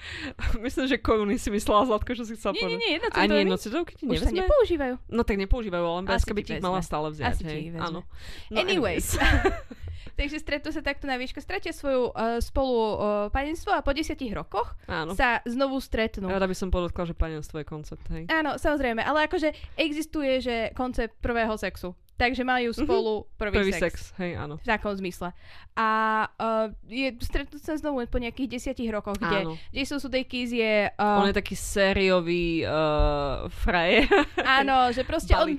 [0.66, 3.12] Myslím, že koruny si myslela Zlatko, že si chcela Nie, nie, povedať.
[3.14, 4.38] nie, Ani jednocitovky ti Už sa nevezme?
[4.46, 4.96] nepoužívajú.
[5.10, 7.34] No tak nepoužívajú, ale MBSka by ti ich mala stále vziať.
[7.34, 7.62] Asi hej?
[7.78, 8.06] Áno.
[8.54, 9.18] No, anyways.
[10.18, 12.94] Takže stretnú sa takto na výške, stratia svoju uh, spolu uh,
[13.30, 15.14] panenstvo a po desiatich rokoch Áno.
[15.14, 16.26] sa znovu stretnú.
[16.26, 18.26] Rada by som podotkla, že panenstvo je koncept, hej.
[18.34, 21.94] Áno, samozrejme, ale akože existuje, že koncept prvého sexu.
[22.18, 23.62] Takže majú spolu prvý, Mhm.
[23.62, 23.82] Prvý sex.
[24.10, 24.58] sex, hej, áno.
[24.58, 25.30] V takom zmysle.
[25.72, 25.90] A
[26.32, 29.54] uh, je, stretnú sa znovu po nejakých desiatich rokoch, kde Áno.
[29.70, 30.90] Jason Sudeikis je...
[30.92, 34.10] Uh, On je taký sériový uh, frajer.
[34.40, 35.54] áno, že proste on,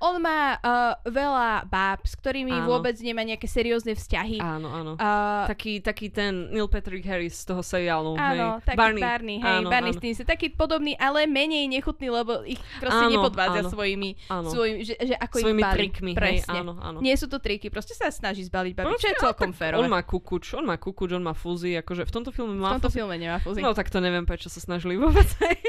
[0.00, 0.68] on má uh,
[1.04, 2.66] veľa báb, s ktorými Áno.
[2.68, 4.42] vôbec nemá nejaké seriózne vzťahy.
[4.42, 4.92] Áno, áno.
[4.94, 8.66] Uh, Taký, taký ten Neil Patrick Harris z toho seriálu, Áno, hej.
[8.66, 9.98] taký Barney, Barney hej, áno, Barney áno.
[9.98, 13.70] Stinson, taký podobný, ale menej nechutný, lebo ich proste Áno, nepodvádza áno.
[13.70, 14.48] svojimi, Áno.
[14.50, 15.78] svojimi že, že ako Svojimi ich balí.
[16.00, 16.60] Trikmi, hej, Presne.
[16.64, 16.98] áno, áno.
[17.04, 19.84] Nie sú to triky, proste sa snaží zbaliť babi, čo je celkom férové.
[19.84, 22.80] On má kukuč, on má kukuč, on má fúzy, akože v tomto filme v má
[22.80, 22.98] tomto fúzy.
[23.04, 23.60] filme nemá fúzy.
[23.60, 25.28] No tak to neviem, prečo sa snažili vôbec.
[25.44, 25.60] hej.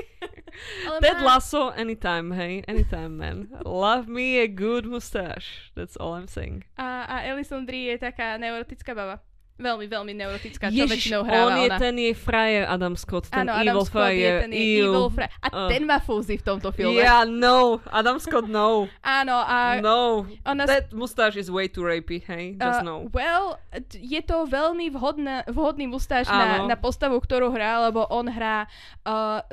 [0.87, 3.51] ale Ted má, Lasso, anytime, hey, anytime, man.
[3.67, 5.71] Love me a good mustache.
[5.75, 6.63] That's all I'm saying.
[6.79, 9.19] a, a Alison Brie je taká neurotická baba.
[9.61, 11.77] Veľmi, veľmi neurotická, čo Ježiš, väčšinou on hráva je ona.
[11.77, 14.35] ten jej frajer, Adam Scott, ten Áno, evil Adam Scott je frajer.
[14.41, 14.81] ten je Ew.
[14.83, 15.69] evil fra- A Uh.
[15.69, 16.97] ten má fúzy v tomto filme.
[16.97, 17.55] Yeah, no.
[17.87, 18.89] Adam Scott, no.
[18.99, 20.25] Áno, a no.
[20.43, 22.53] ona That mustache is way too rapey, hey?
[22.53, 22.95] Just Uh, no.
[23.07, 23.61] Well,
[23.93, 28.65] je to veľmi vhodná, vhodný mustáž na, na postavu, ktorú hrá, lebo on hrá
[29.05, 29.45] uh,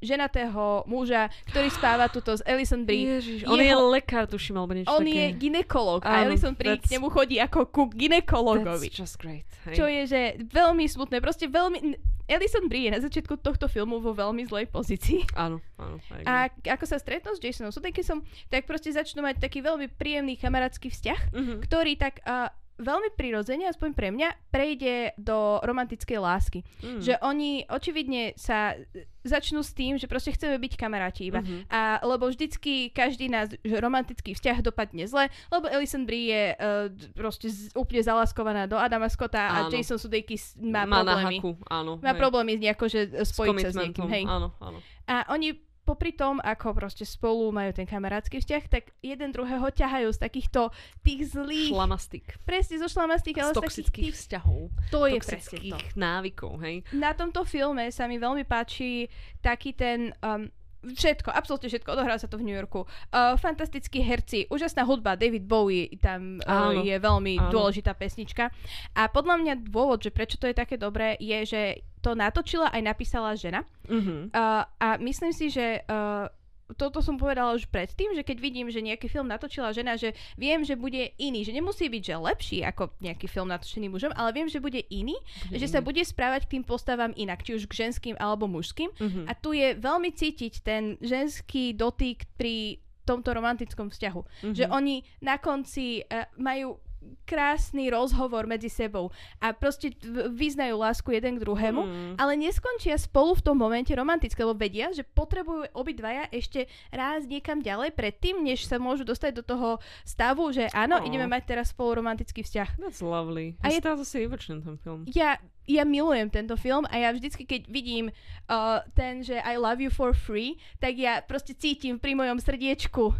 [0.00, 3.20] ženatého muža, ktorý spáva tuto s Alison Brie.
[3.20, 5.12] Ježiš, on je Jeho- lekár, tuším, alebo niečo On také.
[5.14, 8.88] je ginekolog a Alison Brie k nemu chodí ako ku ginekologovi.
[8.88, 9.44] That's just great.
[9.62, 9.76] Hej.
[9.76, 11.20] Čo je, že veľmi smutné.
[11.20, 11.78] Proste veľmi...
[12.26, 15.26] Alison Brie je na začiatku tohto filmu vo veľmi zlej pozícii.
[15.34, 15.98] Áno, áno.
[16.22, 20.88] A ako sa stretnú s Jasonom Sudekisom, tak proste začnú mať taký veľmi príjemný kamarátsky
[20.88, 21.54] vzťah, Mhm.
[21.60, 22.46] ktorý tak uh,
[22.80, 26.60] veľmi prirodzene, aspoň pre mňa, prejde do romantickej lásky.
[26.80, 27.00] Mm.
[27.04, 28.74] Že oni očividne sa
[29.20, 31.44] začnú s tým, že proste chceme byť kamaráti iba.
[31.44, 31.68] Mhm.
[31.68, 37.52] A lebo vždycky každý náš romantický vzťah dopadne zle, lebo Alison Brie je uh, proste
[37.52, 39.76] z, úplne zalaskovaná do Adama Scotta a Áno.
[39.76, 41.36] Jason Sudeikis má, Má na problémy.
[41.36, 41.92] haku, áno.
[42.00, 42.20] Má hej.
[42.20, 44.08] problémy nejako, že S spojiť sa s niekým.
[44.08, 44.24] Hej.
[44.24, 44.78] Áno, áno.
[45.04, 45.52] A oni
[45.90, 50.70] popri tom, ako proste spolu majú ten kamarátsky vzťah, tak jeden druhého ťahajú z takýchto
[51.02, 51.74] tých zlých...
[51.74, 52.38] Šlamastik.
[52.46, 54.70] Presne, zo šlamastik, ale z, z toxických tých, vzťahov.
[54.94, 55.78] To je presne to.
[55.98, 56.86] návykov, hej.
[56.94, 59.10] Na tomto filme sa mi veľmi páči
[59.42, 60.14] taký ten...
[60.22, 60.46] Um,
[60.80, 62.88] Všetko, absolútne všetko, odohrá sa to v New Yorku.
[63.12, 67.52] Uh, fantastickí herci, úžasná hudba, David Bowie tam uh, je veľmi áno.
[67.52, 68.48] dôležitá pesnička.
[68.96, 71.62] A podľa mňa dôvod, že prečo to je také dobré, je, že
[72.00, 73.64] to natočila aj napísala žena.
[73.86, 74.28] Uh-huh.
[74.32, 76.28] Uh, a myslím si, že uh,
[76.76, 80.62] toto som povedala už predtým, že keď vidím, že nejaký film natočila žena, že viem,
[80.62, 84.46] že bude iný, že nemusí byť, že lepší ako nejaký film natočený mužom, ale viem,
[84.46, 85.18] že bude iný,
[85.50, 88.90] bude že sa bude správať k tým postavám inak, či už k ženským alebo mužským.
[88.94, 89.24] Uh-huh.
[89.26, 94.20] A tu je veľmi cítiť ten ženský dotyk pri tomto romantickom vzťahu.
[94.22, 94.54] Uh-huh.
[94.54, 96.78] Že oni na konci uh, majú
[97.24, 99.94] krásny rozhovor medzi sebou a proste
[100.34, 102.12] vyznajú lásku jeden k druhému, mm.
[102.18, 107.62] ale neskončia spolu v tom momente romantické, lebo vedia, že potrebujú obidvaja ešte raz niekam
[107.62, 109.68] ďalej predtým, než sa môžu dostať do toho
[110.02, 111.06] stavu, že áno, oh.
[111.06, 112.82] ideme mať teraz spolu romantický vzťah.
[112.82, 113.56] That's lovely.
[113.62, 115.06] A je to zase ten film.
[115.08, 115.38] Ja,
[115.70, 119.88] ja milujem tento film a ja vždycky, keď vidím uh, ten, že I love you
[119.88, 123.14] for free, tak ja proste cítim pri mojom srdiečku,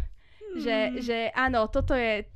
[0.59, 2.27] že, že áno, toto je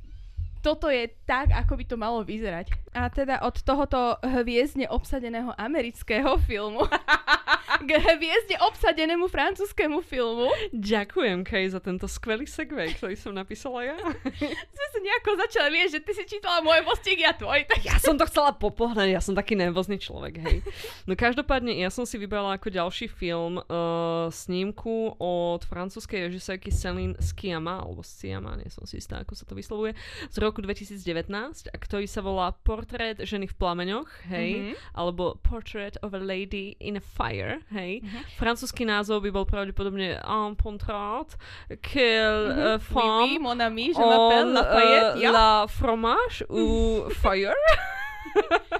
[0.66, 2.74] toto je tak, ako by to malo vyzerať.
[2.90, 6.82] A teda od tohoto hviezdne obsadeného amerického filmu
[7.82, 10.48] k hviezdne obsadenému francúzskému filmu.
[10.72, 13.96] Ďakujem, Kej, za tento skvelý segway, ktorý som napísala ja.
[14.76, 17.68] Sme sa nejako začali, vieš, že ty si čítala môj postík, ja tvoj.
[17.68, 17.80] Tak...
[17.84, 20.56] Ja som to chcela popohnať, ja som taký nervózny človek, hej.
[21.04, 27.18] No každopádne, ja som si vybrala ako ďalší film uh, snímku od francúzskej režisérky Celine
[27.20, 29.92] Sciamma, alebo Sciamma, nie som si istá, ako sa to vyslovuje,
[30.30, 34.74] z roku 2019, a ktorý sa volá Portrét ženy v plameňoch, hej, mm-hmm.
[34.94, 38.02] alebo Portrait of a Lady in a Fire, hej.
[38.02, 38.22] Mm-hmm.
[38.38, 41.34] Francúzsky názov by bol pravdepodobne Un portrait
[41.82, 42.78] quelle mm-hmm.
[42.82, 45.30] femme oui, oui, mon ami, je m'appelle Lafayette, uh, ja.
[45.32, 47.54] La fromage ou fire.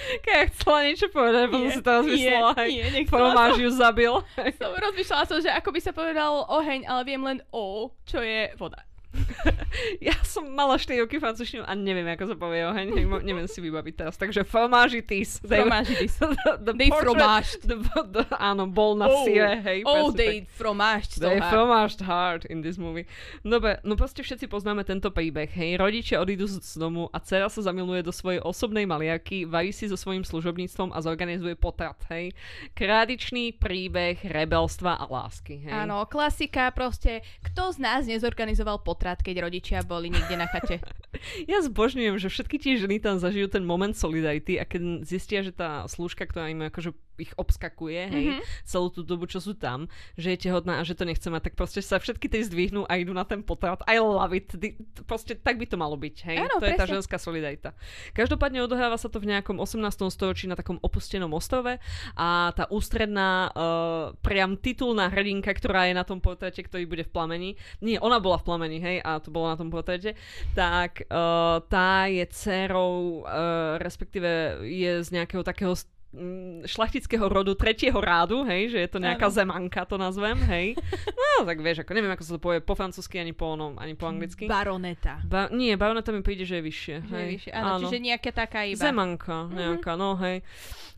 [0.00, 3.06] Keď ja chcela niečo povedať, potom si to rozmyslela, hej.
[3.06, 4.10] Fromáž ju zabil.
[4.58, 8.50] Som rozmýšľala som, že ako by sa povedal oheň, ale viem len o, čo je
[8.58, 8.89] voda.
[10.06, 12.94] ja som mala 4 roky francúzštinu a neviem, ako sa povie oheň,
[13.26, 14.14] neviem si vybaviť teraz.
[14.14, 15.42] Takže fromažitis.
[15.42, 16.14] Fromažitis.
[16.62, 17.58] They fromage.
[18.50, 19.82] áno, bol na oh, sire, hej.
[19.82, 23.10] Oh, they fromaged so They fromaged hard in this movie.
[23.42, 25.74] Dobre, no proste všetci poznáme tento príbeh, hej.
[25.82, 29.98] Rodičia odídu z domu a dcera sa zamiluje do svojej osobnej maliarky, varí si so
[29.98, 32.30] svojím služobníctvom a zorganizuje potrat, hej.
[32.78, 35.74] Krádičný príbeh rebelstva a lásky, hej.
[35.74, 37.26] Áno, klasika proste.
[37.42, 38.99] Kto z nás nezorganizoval potrat?
[39.00, 40.76] Potrat, keď rodičia boli niekde na chate.
[41.50, 45.56] ja zbožňujem, že všetky tie ženy tam zažijú ten moment solidarity a keď zistia, že
[45.56, 48.64] tá slúžka, ktorá im akože ich obskakuje, hej, mm-hmm.
[48.64, 49.86] celú tú dobu, čo sú tam,
[50.16, 52.96] že je tehotná a že to nechce mať, tak proste sa všetky tie zdvihnú a
[52.96, 53.84] idú na ten potrat.
[53.84, 54.56] I love it.
[55.04, 56.36] Proste tak by to malo byť, hej.
[56.40, 56.72] Ano, to presne.
[56.72, 57.76] je tá ženská solidarita.
[58.16, 59.84] Každopádne odohráva sa to v nejakom 18.
[60.08, 61.76] storočí na takom opustenom ostrove
[62.16, 67.12] a tá ústredná, uh, priam titulná hrdinka, ktorá je na tom portréte, ktorý bude v
[67.12, 67.50] plameni,
[67.84, 70.18] nie, ona bola v plameni, hej, a to bolo na tom portréte,
[70.58, 75.78] tak uh, tá je dcerou, uh, respektíve je z nejakého takého
[76.10, 79.36] Mm, šlachtického rodu tretieho rádu, hej, že je to nejaká ano.
[79.38, 80.74] zemanka, to nazvem, hej.
[81.06, 83.94] No, tak vieš, ako neviem, ako sa to povie po francúzsky, ani po onom, ani
[83.94, 84.50] po anglicky.
[84.50, 85.22] Baroneta.
[85.22, 86.96] Ba- nie, baroneta mi príde, že je vyššie.
[87.06, 87.22] Že hej.
[87.22, 88.82] Je vyššie, áno, áno, čiže nejaká taká iba.
[88.82, 90.02] Zemanka, nejaká, mm-hmm.
[90.02, 90.42] no hej.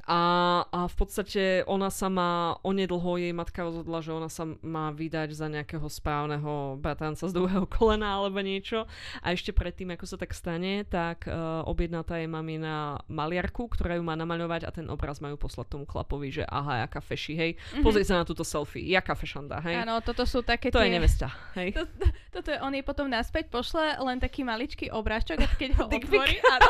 [0.03, 0.21] A,
[0.67, 5.31] a v podstate ona sa má, onedlho jej matka rozhodla, že ona sa má vydať
[5.31, 8.91] za nejakého správneho bratranca z druhého kolena alebo niečo.
[9.23, 14.03] A ešte predtým, ako sa tak stane, tak uh, objednatá je mamina maliarku, ktorá ju
[14.03, 17.51] má namaľovať a ten obraz majú poslať tomu chlapovi, že aha, jaká feši, hej.
[17.55, 17.85] Mm-hmm.
[17.87, 19.87] Pozri sa na túto selfie, jaká fešanda, hej.
[19.87, 20.91] Áno, toto sú také To tie...
[20.91, 21.79] je nevesta, hej.
[21.79, 25.71] To, to, toto je, on jej potom naspäť pošle len taký maličký obrázčok a keď
[25.79, 26.69] ho otvorí, áno.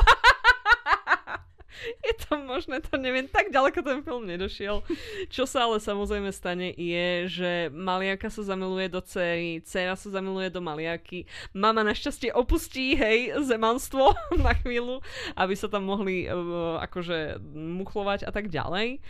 [2.07, 4.85] je to možné, to neviem, tak ďaleko ten film nedošiel.
[5.29, 10.53] Čo sa ale samozrejme stane je, že maliaka sa zamiluje do cery, dcera sa zamiluje
[10.53, 11.25] do maliaky,
[11.57, 14.13] mama našťastie opustí, hej, zemanstvo
[14.47, 15.01] na chvíľu,
[15.37, 19.01] aby sa tam mohli uh, akože muchlovať a tak ďalej.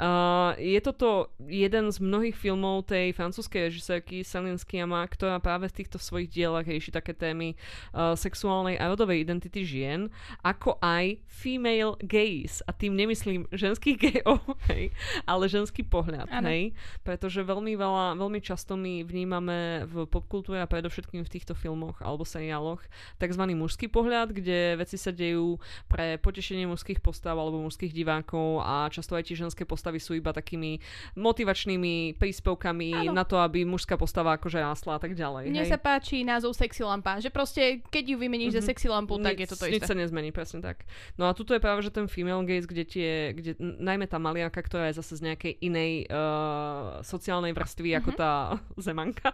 [0.00, 5.76] Uh, je toto jeden z mnohých filmov tej francúzskej režisérky Celine Sciamma, ktorá práve v
[5.84, 7.52] týchto svojich dielach rieši také témy
[7.92, 10.08] uh, sexuálnej a rodovej identity žien,
[10.40, 14.90] ako aj female gaze, a tým nemyslím ženských gejov, hej,
[15.22, 16.50] ale ženský pohľad, ano.
[16.50, 16.74] hej,
[17.06, 22.26] pretože veľmi veľa, veľmi často my vnímame v popkultúre a predovšetkým v týchto filmoch alebo
[22.26, 22.82] seriáloch
[23.22, 23.42] tzv.
[23.54, 29.14] mužský pohľad, kde veci sa dejú pre potešenie mužských postav alebo mužských divákov a často
[29.14, 30.82] aj tie ženské postavy sú iba takými
[31.14, 33.14] motivačnými príspevkami ano.
[33.14, 35.52] na to, aby mužská postava akože rásla a tak ďalej.
[35.52, 35.70] Mne hej.
[35.70, 38.58] sa páči názov sexy lampa, že proste keď ju vymeníš mm-hmm.
[38.58, 38.68] za mhm.
[38.72, 39.76] sexy lampu, tak nic, je to to isté.
[39.76, 40.88] Nič sa nezmení, presne tak.
[41.20, 44.62] No a tuto je práve, že ten female gaze, kde tie, kde najmä tá maliaka,
[44.62, 48.00] ktorá je zase z nejakej inej uh, sociálnej vrstvy mm-hmm.
[48.00, 48.18] ako mhm.
[48.18, 48.32] tá
[48.86, 49.30] zemanka,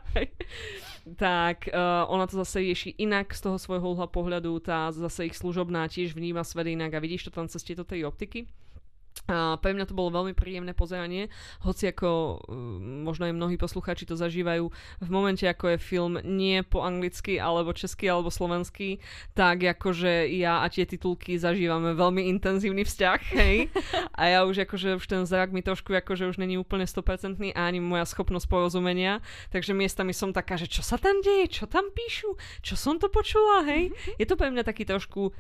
[1.21, 5.39] tak uh, ona to zase rieši inak z toho svojho uhla pohľadu, tá zase ich
[5.39, 8.51] služobná tiež vníma svet inak a vidíš to tam cez tieto tej optiky.
[9.27, 11.27] A pre mňa to bolo veľmi príjemné pozeranie,
[11.67, 14.71] hoci ako mm, možno aj mnohí poslucháči to zažívajú
[15.03, 19.03] v momente, ako je film nie po anglicky, alebo česky, alebo slovensky,
[19.35, 23.67] tak akože ja a tie titulky zažívame veľmi intenzívny vzťah, hej.
[24.15, 27.61] A ja už akože už ten zrak mi trošku akože už není úplne 100% a
[27.67, 29.19] ani moja schopnosť porozumenia,
[29.51, 33.11] takže miestami som taká, že čo sa tam deje, čo tam píšu, čo som to
[33.11, 33.91] počula, hej.
[34.21, 35.35] Je to pre mňa taký trošku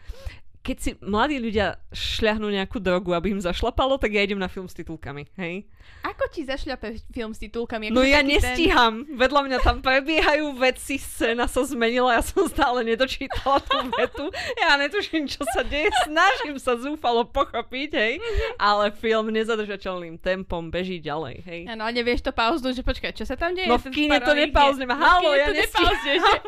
[0.66, 4.66] keď si mladí ľudia šľahnú nejakú drogu, aby im zašlapalo, tak ja idem na film
[4.66, 5.62] s titulkami, hej?
[6.02, 7.90] Ako ti zašľape film s titulkami?
[7.90, 9.06] Ako no ja nestíham.
[9.06, 9.14] Ten...
[9.14, 14.26] Vedľa mňa tam prebiehajú veci, scéna sa zmenila, ja som stále nedočítala tú vetu.
[14.58, 18.14] Ja netuším, čo sa deje, snažím sa zúfalo pochopiť, hej?
[18.58, 21.60] Ale film nezadržateľným tempom beží ďalej, hej?
[21.70, 23.70] Áno, a nevieš to pauznúť, že počkaj, čo sa tam deje?
[23.70, 24.90] No v kine to nepauznem.
[24.90, 25.94] Halo, ja nestíham.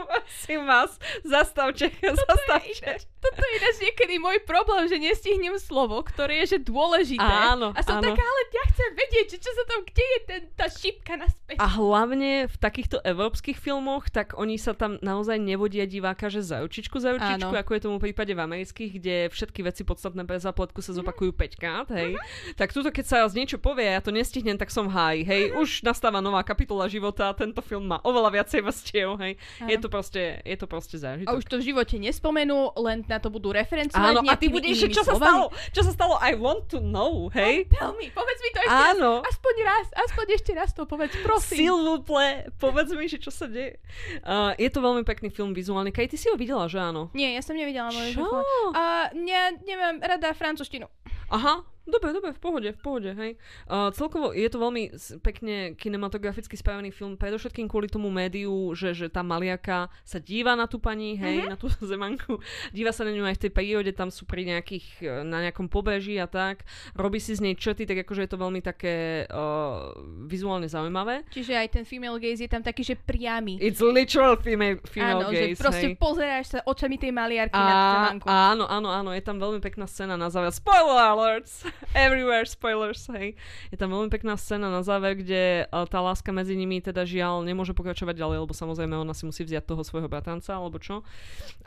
[0.26, 3.06] Prosím vás, zastavte, zastavte.
[3.18, 7.20] Toto je ináč niekedy môj problém, že nestihnem slovo, ktoré je že dôležité.
[7.20, 8.08] Áno, A som áno.
[8.08, 11.60] taká, ale ja chcem vedieť, že čo sa tam, kde je ten, tá šipka naspäť.
[11.60, 16.64] A hlavne v takýchto európskych filmoch, tak oni sa tam naozaj nevodia diváka, že za
[16.64, 20.40] očičku, za očičku, ako je tomu v prípade v amerických, kde všetky veci podstatné pre
[20.40, 22.16] zapletku sa zopakujú 5 krát, hej.
[22.16, 22.54] Uh-huh.
[22.56, 25.52] Tak tuto, keď sa raz niečo povie a ja to nestihnem, tak som haj, hej.
[25.52, 25.66] Uh-huh.
[25.66, 29.36] Už nastáva nová kapitola života, tento film má oveľa viacej vrstiev, hej.
[29.36, 29.68] Uh-huh.
[29.68, 31.28] Je to proste, je to proste zážitok.
[31.28, 34.86] A už to v živote nespomenú, len na to budú referencovať Áno, a ty budeš,
[34.94, 35.50] čo sa stalo?
[35.74, 36.14] Čo sa stalo?
[36.22, 37.66] I want to know, hej?
[37.66, 39.10] Oh, tell me, povedz mi to ešte Áno.
[39.20, 39.34] raz.
[39.34, 41.58] Aspoň raz, aspoň ešte raz to povedz, prosím.
[41.68, 43.82] Silvuple, povedz mi, že čo sa deje.
[44.22, 45.90] Uh, je to veľmi pekný film vizuálny.
[45.90, 47.10] Kaj, ty si ho videla, že áno?
[47.12, 47.90] Nie, ja som nevidela.
[47.90, 48.22] Čo?
[48.22, 50.86] Uh, ne, neviem, rada francúzštinu.
[51.28, 53.32] Aha, Dobre, dobre, v pohode, v pohode, hej.
[53.64, 54.92] Uh, celkovo je to veľmi
[55.24, 60.68] pekne kinematograficky spravený film, predovšetkým kvôli tomu médiu, že, že tá maliaka sa díva na
[60.68, 61.52] tú pani, hej, mm-hmm.
[61.52, 62.44] na tú zemanku,
[62.76, 65.72] díva sa na ňu aj v tej prírode, tam sú pri nejakých, e, na nejakom
[65.72, 69.96] pobeží a tak, robí si z nej črty, tak akože je to veľmi také uh,
[70.28, 71.24] vizuálne zaujímavé.
[71.32, 73.56] Čiže aj ten female gaze je tam taký, že priamy.
[73.64, 75.96] It's literal female, female áno, gaze, že proste hej.
[75.96, 78.26] pozeráš sa očami tej maliarky a, na tú zemanku.
[78.28, 80.52] Áno, áno, áno, je tam veľmi pekná scéna na záver.
[80.52, 81.64] Spoiler alerts!
[81.94, 83.38] Everywhere spoilers, hej.
[83.70, 87.46] Je tam veľmi pekná scéna na záver, kde uh, tá láska medzi nimi teda žiaľ
[87.46, 91.06] nemôže pokračovať ďalej, lebo samozrejme ona si musí vziať toho svojho bratranca, alebo čo.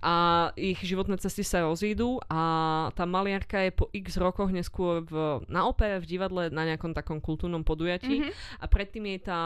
[0.02, 2.42] A ich životné cesty sa rozídu a
[2.98, 7.22] tá maliarka je po x rokoch neskôr v, na opere, v divadle, na nejakom takom
[7.22, 8.60] kultúrnom podujatí mm-hmm.
[8.60, 9.42] a predtým jej tá,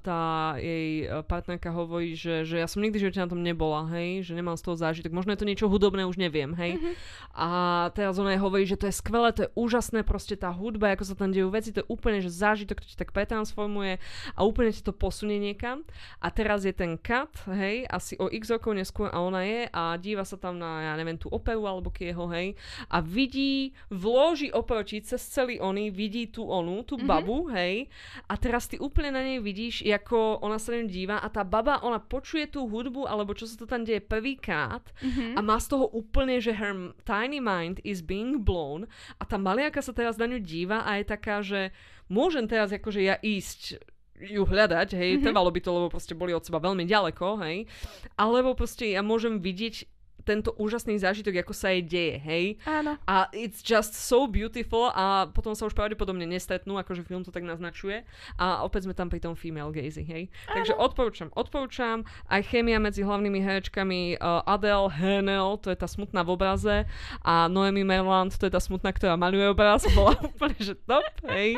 [0.00, 0.18] tá
[0.56, 4.32] jej e, partnerka hovorí, že, že ja som nikdy živote na tom nebola, hej, že
[4.32, 5.12] nemám z toho zážitok.
[5.12, 6.80] Možno je to niečo hudobné, už neviem, hej.
[6.80, 6.94] Mm-hmm.
[7.36, 7.48] A
[7.92, 11.04] teraz ona jej hovorí, že to je skvelé, to je úžasné, proste tá hudba, ako
[11.04, 14.00] sa tam dejú veci, to je úplne, že zážitok, to ti tak pretransformuje
[14.32, 15.84] a úplne ti to posunie niekam.
[16.24, 20.00] A teraz je ten cut, hej, asi o x rokov neskôr a ona je a
[20.00, 22.56] díva sa tam na, ja neviem, tú operu alebo kieho, hej,
[22.88, 27.10] a vidí, vloží oproti cez celý oný, vidí tú onu, tú mm-hmm.
[27.10, 27.92] babu, hej,
[28.24, 31.82] a teraz ty úplne na nej vidíš, ako ona sa ním díva a tá baba,
[31.82, 35.34] ona počuje tú hudbu, alebo čo sa to tam deje prvýkrát mm-hmm.
[35.34, 38.86] a má z toho úplne, že her tiny mind is being blown
[39.18, 41.72] a tá maliaka sa teraz na ňu díva a je taká, že
[42.12, 43.80] môžem teraz akože ja ísť
[44.18, 45.24] ju hľadať, hej, mm-hmm.
[45.24, 47.70] trvalo by to, lebo proste boli od seba veľmi ďaleko, hej,
[48.18, 49.97] alebo proste ja môžem vidieť
[50.28, 52.44] tento úžasný zážitok, ako sa jej deje, hej.
[52.68, 53.00] Áno.
[53.08, 57.48] A it's just so beautiful a potom sa už pravdepodobne nestretnú, akože film to tak
[57.48, 58.04] naznačuje.
[58.36, 60.28] A opäť sme tam pri tom female gazy, hej.
[60.52, 60.60] Áno.
[60.60, 62.04] Takže odporúčam, odporúčam.
[62.28, 66.76] Aj chémia medzi hlavnými herečkami uh, Adele Hanel, to je tá smutná v obraze
[67.24, 71.56] a Noemi Merland, to je tá smutná, ktorá maluje obraz, bola úplne, že top, hej.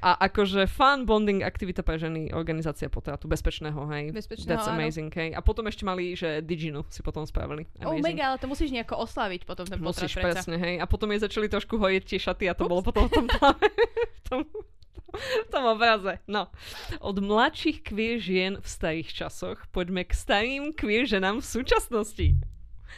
[0.00, 4.16] A akože fun bonding aktivita pre ženy, organizácia potratu bezpečného, hej.
[4.16, 5.36] Bezpečného, That's amazing, hej.
[5.36, 9.02] A potom ešte mali, že Diginu si potom spravili oh mega, ale to musíš nejako
[9.02, 10.76] oslaviť potom ten potrat Musíš, presne, hej.
[10.78, 12.70] A potom jej začali trošku hojiť tie šaty a to Ups.
[12.70, 13.26] bolo potom v tom,
[14.16, 14.40] v tom,
[15.16, 16.22] v tom obraze.
[16.30, 16.48] No.
[17.02, 22.26] Od mladších queer žien v starých časoch poďme k starým queer ženám v súčasnosti.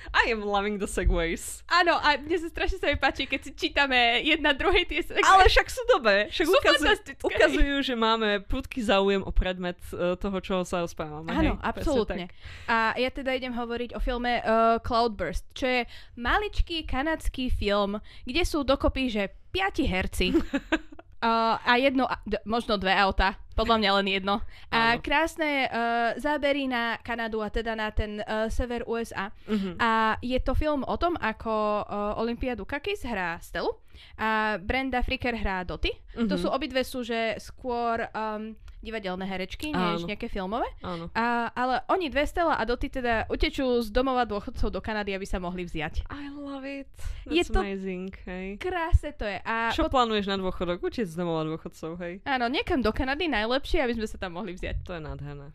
[0.23, 1.61] I am loving the segways.
[1.69, 5.27] Áno, a mne sa strašne sa mi páči, keď si čítame jedna druhej tie segways.
[5.27, 6.17] Ale však sú dobré.
[6.31, 6.95] Však Sú ukazujú,
[7.27, 11.29] ukazujú, že máme prudký záujem o predmet uh, toho, čoho sa rozprávame.
[11.35, 11.65] Áno, hej?
[11.65, 12.31] absolútne.
[12.71, 15.81] A ja teda idem hovoriť o filme uh, Cloudburst, čo je
[16.17, 20.33] maličký kanadský film, kde sú dokopy, že piati herci.
[20.33, 22.07] Uh, a jedno,
[22.47, 24.35] možno dve auta, podľa mňa len jedno.
[24.69, 25.01] A Áno.
[25.01, 25.75] krásne uh,
[26.17, 29.29] zábery na Kanadu a teda na ten uh, sever USA.
[29.47, 29.77] Mhm.
[29.79, 31.87] A je to film o tom, ako uh,
[32.17, 33.71] Olympia Dukakis hrá Stelu
[34.17, 35.93] a Brenda Fricker hrá Doty.
[36.19, 36.39] To Mhm.
[36.39, 40.67] sú obidve sú, že skôr um, divadelné herečky, než nejaké filmové.
[40.83, 41.07] Áno.
[41.15, 45.23] A, ale oni dve Stella a Doty teda utečú z domova dôchodcov do Kanady, aby
[45.23, 46.03] sa mohli vziať.
[46.11, 46.91] I love it.
[47.25, 48.59] Je That's to- amazing, hej.
[48.59, 49.39] Krásne to je.
[49.41, 50.83] A Čo pot- plánuješ na dôchodok?
[50.83, 52.19] Utiec z domova dôchodcov, hej.
[52.27, 54.83] áno, niekam do Kanady najlepšie, aby sme sa tam mohli vziať.
[54.83, 55.55] To je nádherné.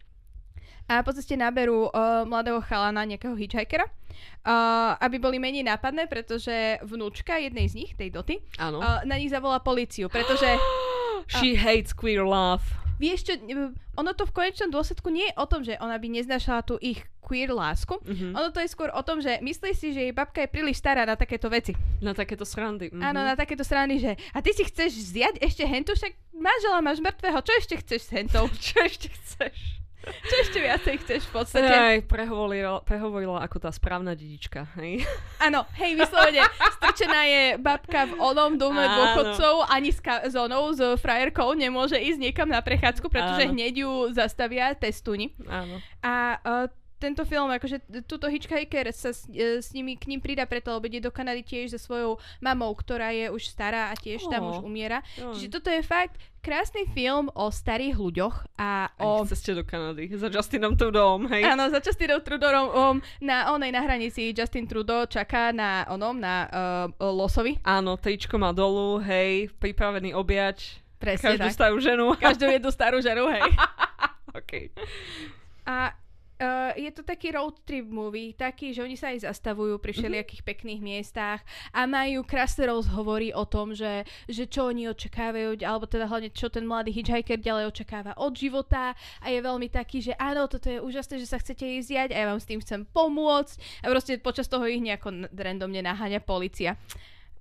[0.88, 6.80] A po ceste naberú uh, mladého chalana, nejakého hitchhikera, uh, aby boli menej nápadné, pretože
[6.80, 8.80] vnúčka jednej z nich, tej Doty, Áno.
[8.80, 10.48] uh, na nich zavolá políciu, pretože
[11.28, 12.64] She hates queer love.
[12.98, 16.08] Vieš čo, uh, ono to v konečnom dôsledku nie je o tom, že ona by
[16.12, 18.34] neznašala tú ich queer lásku, Mhm.
[18.34, 21.04] ono to je skôr o tom, že myslí si, že jej babka je príliš stará
[21.04, 21.76] na takéto veci.
[22.00, 22.88] Na takéto srandy.
[22.88, 23.04] Mhm.
[23.04, 27.00] Áno, na takéto strany, že a ty si chceš zjať ešte hentu, však manžela máš
[27.00, 28.48] mŕtvého, čo ešte chceš s hentou?
[28.64, 29.58] Čo ešte chceš?
[30.06, 31.68] Čo ešte viacej chceš v podstate?
[31.68, 35.04] Aj, prehovorila, prehovorila ako tá správna dedička, hej?
[35.44, 36.48] Áno, hej, vyslovene,
[36.80, 38.94] strčená je babka v onom dome Áno.
[38.94, 43.54] dôchodcov, ani s ka- zónou, s frajerkou nemôže ísť niekam na prechádzku, pretože Áno.
[43.58, 45.36] hneď ju zastavia testúni.
[45.44, 45.82] Áno.
[46.00, 46.68] A uh,
[46.98, 50.74] tento film, akože t- túto hitchhiker sa s, e, s nimi k ním pridá preto,
[50.74, 54.44] lebo ide do Kanady tiež so svojou mamou, ktorá je už stará a tiež tam
[54.44, 54.50] Ó.
[54.52, 55.06] už umiera.
[55.14, 55.32] Jo.
[55.34, 59.22] Čiže toto je fakt krásny film o starých ľuďoch a O...
[59.22, 59.28] o...
[59.28, 60.10] ceste do Kanady.
[60.16, 61.44] Za Justinom Trudeauom, hej?
[61.46, 66.48] Áno, za Justinom Trudeauom um, na onej na hranici Justin Trudeau čaká na onom, na
[66.48, 67.60] uh, losovi.
[67.62, 70.82] Áno, tričko má dolu, hej, pripravený objať.
[70.98, 71.54] Presne Každú tak.
[71.54, 72.06] starú ženu.
[72.18, 73.46] Každú jednu starú ženu, hej.
[74.40, 74.52] OK.
[75.68, 75.94] A
[76.42, 80.46] uh, je to taký road trip movie, taký, že oni sa aj zastavujú pri všelijakých
[80.46, 81.42] pekných miestach
[81.74, 86.50] a majú krásne rozhovory o tom, že, že čo oni očakávajú, alebo teda hlavne čo
[86.50, 88.94] ten mladý hitchhiker ďalej očakáva od života.
[89.22, 92.18] A je veľmi taký, že áno, toto je úžasné, že sa chcete ísť zjať a
[92.18, 93.84] ja vám s tým chcem pomôcť.
[93.84, 96.78] A proste počas toho ich nejako randomne naháňa policia.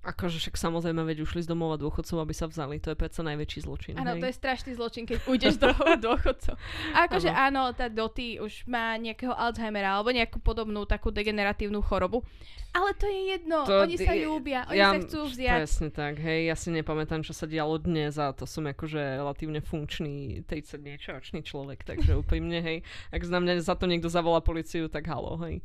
[0.07, 2.79] Akože však samozrejme, veď ušli z domova dôchodcov, aby sa vzali.
[2.79, 3.99] To je predsa najväčší zločin.
[3.99, 5.67] Áno, to je strašný zločin, keď ujdeš do
[6.07, 6.55] dôchodcov.
[6.95, 12.23] A akože áno, tá Doty už má nejakého Alzheimera alebo nejakú podobnú takú degeneratívnu chorobu.
[12.71, 15.59] Ale to je jedno, To oni sa ľúbia, oni ja, sa chcú vziať.
[15.65, 19.59] Presne tak, hej, ja si nepamätám, čo sa dialo dnes a to som akože relatívne
[19.65, 22.77] funkčný 30 niečo ročný človek, takže úprimne, hej,
[23.09, 25.59] ak na mňa za to niekto zavolá policiu, tak halo, hej.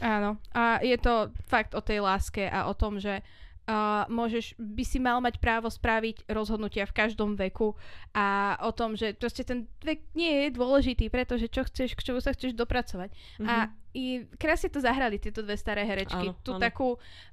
[0.00, 3.20] Áno, a je to fakt o tej láske a o tom, že
[3.66, 7.76] uh, môžeš, by si mal mať právo spraviť rozhodnutia v každom veku
[8.14, 12.20] a o tom, že proste ten vek nie je dôležitý, pretože čo chceš, k čomu
[12.22, 13.10] sa chceš dopracovať.
[13.42, 13.48] Mhm.
[13.48, 13.54] A
[13.90, 16.30] i krásne to zahrali tieto dve staré herečky.
[16.30, 16.62] Áno, tu áno.
[16.62, 16.88] takú...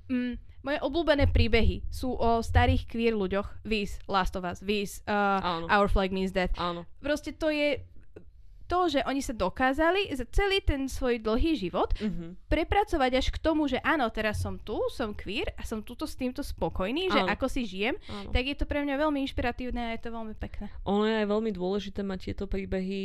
[0.09, 3.63] Mm, moje obľúbené príbehy sú o starých queer ľuďoch.
[3.63, 5.65] Viz Last of Us, Viz uh, Áno.
[5.71, 6.59] Our Flag Means Death.
[6.59, 7.80] Áno, Proste to je
[8.68, 12.51] to, že oni sa dokázali za celý ten svoj dlhý život mhm.
[12.51, 16.20] prepracovať až k tomu, že áno, teraz som tu, som queer a som tuto s
[16.20, 17.32] týmto spokojný, že Áno.
[17.32, 18.30] ako si žijem, áno.
[18.36, 20.68] tak je to pre mňa veľmi inšpiratívne a je to veľmi pekné.
[20.86, 23.01] Ono je aj veľmi dôležité mať tieto príbehy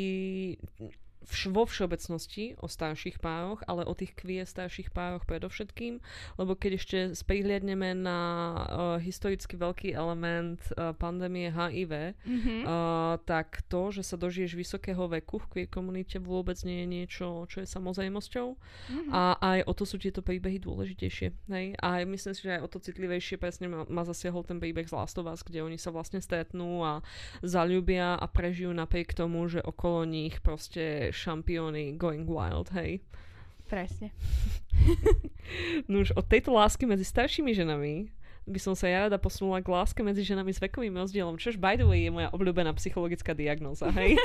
[1.26, 6.02] vš- vo všeobecnosti o starších pároch, ale o tých queer starších pároch predovšetkým,
[6.38, 12.64] lebo keď ešte sprihliadneme na uh, historicky veľký element uh, pandémie HIV, Mm-hmm.
[12.64, 17.26] uh, tak to, že sa dožiješ vysokého veku v queer komunite vôbec nie je niečo,
[17.46, 19.10] čo je samozrejmosťou mm-hmm.
[19.12, 21.28] a aj o to sú tieto príbehy dôležitejšie.
[21.52, 21.66] Hej?
[21.78, 24.94] A myslím si, že aj o to citlivejšie presne ma, ma zasiahol ten príbeh z
[24.96, 27.04] Last of Us, kde oni sa vlastne stretnú a
[27.44, 33.04] zalúbia a prežijú napriek tomu, že okolo nich proste šampióny going wild, hej.
[33.68, 34.10] Presne.
[35.90, 38.08] No už od tejto lásky medzi staršími ženami
[38.48, 41.78] by som sa ja rada posunula k láske medzi ženami s vekovým rozdielom, čož by
[41.78, 44.18] the way je moja obľúbená psychologická diagnóza, hej.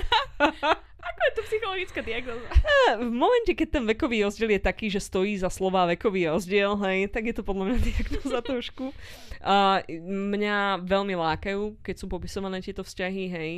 [1.07, 2.47] Ako je to psychologická diagnoza?
[3.07, 7.07] v momente, keď ten vekový rozdiel je taký, že stojí za slová vekový rozdiel, hej,
[7.07, 8.91] tak je to podľa mňa diagnoza trošku.
[9.39, 13.51] A mňa veľmi lákajú, keď sú popisované tieto vzťahy, hej.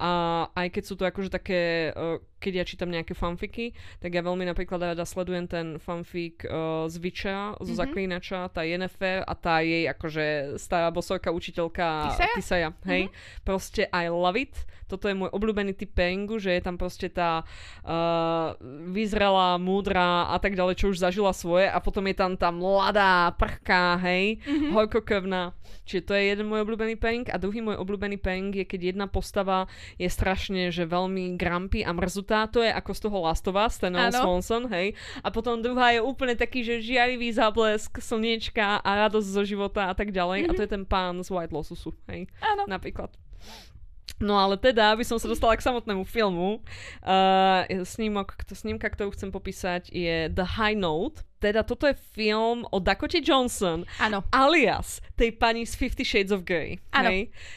[0.00, 0.10] A
[0.56, 4.46] aj keď sú to akože také, uh, keď ja čítam nejaké fanfiky, tak ja veľmi
[4.46, 7.80] napríklad rada sledujem ten fanfic uh, z Witcha, zo Mhm.
[7.82, 12.34] Zaklínača, tá Yennefer a tá jej akože stará bosorka učiteľka Tisaya?
[12.38, 13.10] Tisaya hej.
[13.42, 14.54] Proste I love it.
[14.86, 17.42] Toto je môj obľúbený typ pairingu, že je tam proste proste tá
[17.82, 18.54] uh,
[18.94, 23.34] vyzrelá, múdra a tak ďalej, čo už zažila svoje a potom je tam tá mladá,
[23.34, 24.70] prchká, hej, mm-hmm.
[24.70, 25.50] hojkokrvná.
[25.82, 29.10] Čiže to je jeden môj obľúbený peng a druhý môj obľúbený peng je, keď jedna
[29.10, 29.66] postava
[29.98, 32.46] je strašne, že veľmi grumpy a mrzutá.
[32.54, 34.94] To je ako z toho Last of Us, ten Swanson, hej.
[35.26, 39.94] A potom druhá je úplne taký, že žiarivý záblesk, slniečka a radosť zo života a
[39.98, 40.46] tak ďalej.
[40.46, 40.54] Mm-hmm.
[40.54, 42.30] A to je ten pán z White Lotusu, hej.
[42.38, 42.70] Áno.
[42.70, 43.10] Napríklad.
[44.22, 46.62] No ale teda, aby som sa dostala k samotnému filmu,
[47.02, 52.78] uh, snímok, snímka, ktorú chcem popísať, je The High Note teda toto je film o
[52.80, 53.84] Dakote Johnson.
[54.00, 54.24] Áno.
[54.32, 56.82] Alias tej pani z Fifty Shades of Grey.
[56.90, 57.10] Áno.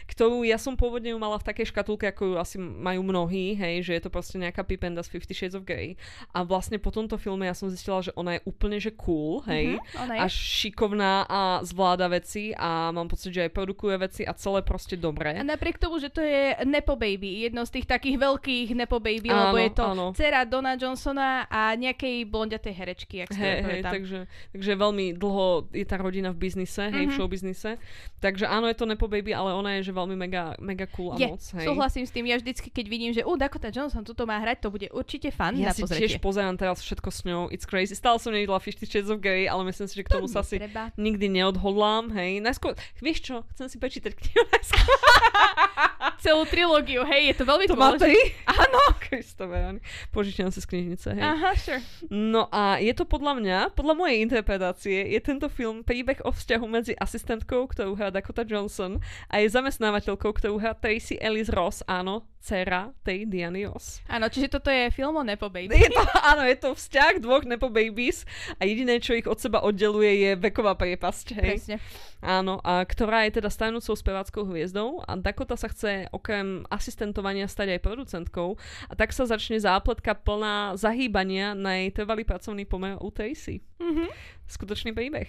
[0.05, 3.81] Ktorú ja som pôvodne ju mala v takej škatulke, ako ju asi majú mnohí, hej,
[3.81, 5.97] že je to proste nejaká pipenda z Fifty Shades of Grey.
[6.35, 9.79] A vlastne po tomto filme ja som zistila, že ona je úplne že cool, hej.
[9.79, 10.19] Mm-hmm, ona je.
[10.21, 14.93] A šikovná a zvláda veci a mám pocit, že aj produkuje veci a celé proste
[14.99, 15.33] dobré.
[15.33, 19.33] A napriek tomu, že to je Nepo Baby, jedno z tých takých veľkých Nepo Baby,
[19.33, 20.05] áno, lebo je to áno.
[20.13, 24.19] dcera Dona Johnsona a nejakej blondiatej herečky, ak hey, hej, takže,
[24.55, 27.07] takže veľmi dlho je tá rodina v biznise, hej, mm-hmm.
[27.07, 27.17] v mhm.
[27.17, 27.71] showbiznise.
[28.17, 31.21] Takže áno, je to Nepo Baby, ale ona je že veľmi mega, mega cool a
[31.21, 31.43] je, moc.
[31.43, 31.67] Hej.
[31.69, 32.25] súhlasím s tým.
[32.25, 35.53] Ja vždycky, keď vidím, že u Dakota Johnson tuto má hrať, to bude určite fan
[35.59, 36.09] ja na si pozretie.
[36.09, 37.41] tiež pozerám teraz všetko s ňou.
[37.53, 37.93] It's crazy.
[37.93, 40.41] Stále som nevidela Fifty Shades of Grey, ale myslím si, že k tomu to sa
[40.41, 40.57] si
[40.97, 42.09] nikdy neodhodlám.
[42.17, 42.41] Hej.
[42.41, 44.43] Najskôr, vieš čo, chcem si prečítať knihu
[46.23, 48.33] Celú trilógiu, hej, je to veľmi to dôležité.
[48.49, 48.81] Áno.
[48.97, 49.79] Kristove,
[50.11, 51.23] požičiam si z knižnice, hej.
[51.23, 51.79] Aha, sure.
[52.09, 56.65] No a je to podľa mňa, podľa mojej interpretácie, je tento film príbeh o vzťahu
[56.69, 59.01] medzi asistentkou, ktorú hrá Dakota Johnson
[59.31, 63.99] a jej zamestnávateľkou, ktorú hrá Tracy Ellis Ross, áno, dcera tej Diany Ross.
[64.07, 65.75] Áno, čiže toto je film o Nepo Baby.
[65.75, 65.99] Je to,
[66.31, 68.23] áno, je to vzťah dvoch Nepo Babies
[68.55, 71.25] a jediné, čo ich od seba oddeluje, je veková priepasť.
[71.43, 71.51] Hej.
[71.59, 71.75] Presne.
[72.23, 77.77] Áno, a ktorá je teda stajnúcou speváckou hviezdou a Dakota sa chce okrem asistentovania stať
[77.77, 78.55] aj producentkou
[78.89, 83.61] a tak sa začne zápletka plná zahýbania na jej trvalý pracovný pomer u Tracy.
[83.77, 84.09] Mm-hmm.
[84.47, 85.27] Skutočný príbeh.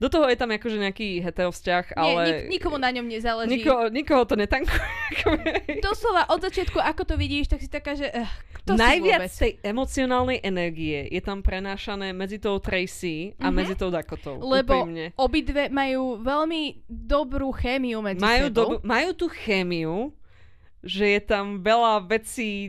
[0.00, 2.08] Do toho je tam akože nejaký hetero vzťah, ale...
[2.08, 3.60] Nie, nik- nikomu na ňom nezáleží.
[3.60, 4.80] Niko, nikoho to netankuje.
[5.84, 8.08] Doslova od začiatku, ako to vidíš, tak si taká, že...
[8.08, 8.24] Uh,
[8.64, 13.52] kto Najviac si tej emocionálnej energie je tam prenášané medzi tou Tracy a mm-hmm.
[13.52, 14.40] medzi tou Dakotou.
[14.40, 15.12] Lebo Úprimne.
[15.20, 18.56] obidve majú veľmi dobrú chémiu medzi majú sebou.
[18.56, 20.16] Dob- majú tú chémiu,
[20.84, 22.68] že je tam veľa vecí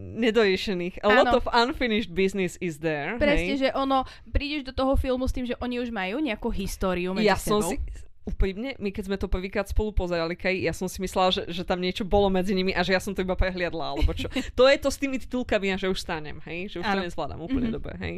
[0.00, 1.04] nedoješených.
[1.04, 1.16] A ano.
[1.22, 3.20] lot of unfinished business is there.
[3.20, 3.60] Presne, hej?
[3.60, 7.28] že ono, prídeš do toho filmu s tým, že oni už majú nejakú históriu medzi
[7.28, 7.68] ja sebou.
[7.68, 7.76] Som si,
[8.28, 11.62] úprimne, my keď sme to prvýkrát spolu pozerali, Kaj, ja som si myslela, že, že
[11.64, 14.28] tam niečo bolo medzi nimi a že ja som to iba prehliadla, alebo čo.
[14.58, 16.76] to je to s tými titulkami a že už stanem, hej?
[16.76, 17.76] Že už to nezvládam úplne mm-hmm.
[17.76, 18.14] dobre, hej?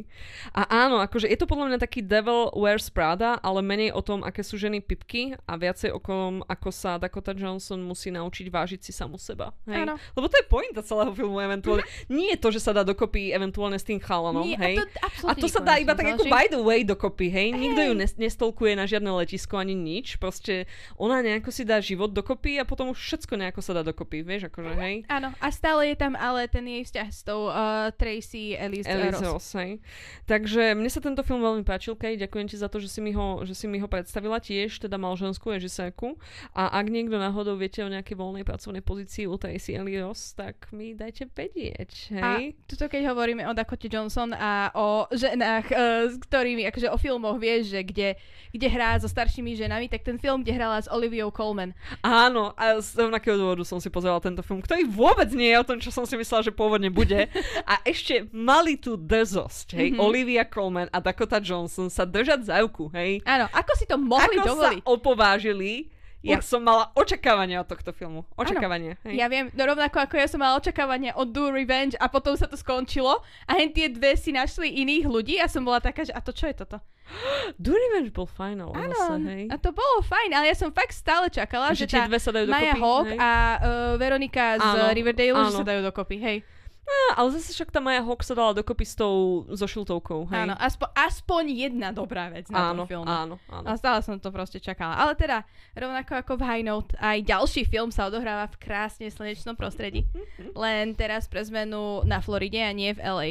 [0.51, 4.27] A áno, akože je to podľa mňa taký Devil Wears Prada, ale menej o tom,
[4.27, 8.81] aké sú ženy pipky a viacej o tom, ako sa Dakota Johnson musí naučiť vážiť
[8.83, 9.87] si samu seba, hej?
[9.87, 10.03] Ano.
[10.19, 11.87] Lebo to je pointa celého filmu eventuálne.
[11.87, 12.11] Mm-hmm.
[12.19, 14.77] Nie je to, že sa dá dokopy eventuálne s tým chalanom, Nie, hej?
[14.83, 17.55] A to, a to sa dá iba tak ako by the way dokopy, hej?
[17.55, 20.65] Nikto ju nestolkuje na žiadne letisko ani nič, proste
[20.97, 24.49] ona nejako si dá život dokopy a potom už všetko nejako sa dá dokopy, vieš,
[24.49, 24.97] akože hej.
[25.11, 29.19] Áno, a stále je tam ale ten jej vzťah s tou uh, Tracy Ellis, Ellis
[29.19, 29.27] Ross.
[29.27, 29.83] Ross hej.
[30.31, 33.11] Takže mne sa tento film veľmi páčil, Kej, ďakujem ti za to, že si mi
[33.11, 36.15] ho, že si mi ho predstavila tiež, teda mal ženskú režisérku.
[36.55, 40.71] A ak niekto náhodou viete o nejakej voľnej pracovnej pozícii u Tracy Ellis Ross, tak
[40.71, 42.23] mi dajte vedieť, hej.
[42.23, 46.99] A tuto keď hovoríme o Dakote Johnson a o ženách, uh, s ktorými, akože o
[46.99, 48.09] filmoch, vieš, že kde,
[48.55, 51.73] kde hrá so staršími ženami, tak ten film, kde hrala s Oliviou Colman.
[52.03, 55.67] Áno, a z rovnakého dôvodu som si pozerala tento film, ktorý vôbec nie je o
[55.67, 57.31] tom, čo som si myslela, že pôvodne bude.
[57.71, 60.03] a ešte mali tu drzosť, hej, mm-hmm.
[60.03, 63.23] Olivia Colman a Dakota Johnson sa držať za ruku, hej.
[63.25, 64.81] Áno, ako si to mohli ako dovoliť?
[64.83, 65.89] sa opovážili
[66.23, 66.47] ja Ur...
[66.47, 68.23] som mala očakávania od tohto filmu.
[68.39, 68.95] Očakávania.
[69.03, 69.19] Hej.
[69.19, 72.47] Ja viem, no rovnako ako ja som mala očakávania od Do Revenge a potom sa
[72.47, 76.15] to skončilo a hen tie dve si našli iných ľudí a som bola taká, že
[76.15, 76.79] a to čo je toto?
[77.59, 79.45] Do Revenge bol fajn, ale Áno, zase, hej.
[79.51, 82.31] a to bolo fajn, ale ja som fakt stále čakala, že, že tá dve sa
[82.31, 83.19] dajú Maya dokopy, Hawk hej.
[83.19, 85.59] a uh, Veronika z Áno, Riverdale, že áno.
[85.59, 86.39] sa dajú dokopy, hej.
[86.83, 90.51] Á, ale zase však tá Maja Hawk sa dala dokopy s tou, so šiltovkou, hej.
[90.51, 93.07] Áno, aspo, aspoň jedna dobrá vec na áno, tom filme.
[93.07, 93.67] áno, áno.
[93.71, 94.99] A stále som to proste čakala.
[94.99, 95.47] Ale teda,
[95.79, 100.03] rovnako ako v High Note, aj ďalší film sa odohráva v krásne slnečnom prostredí.
[100.59, 103.29] Len teraz pre zmenu na Floride a nie v LA.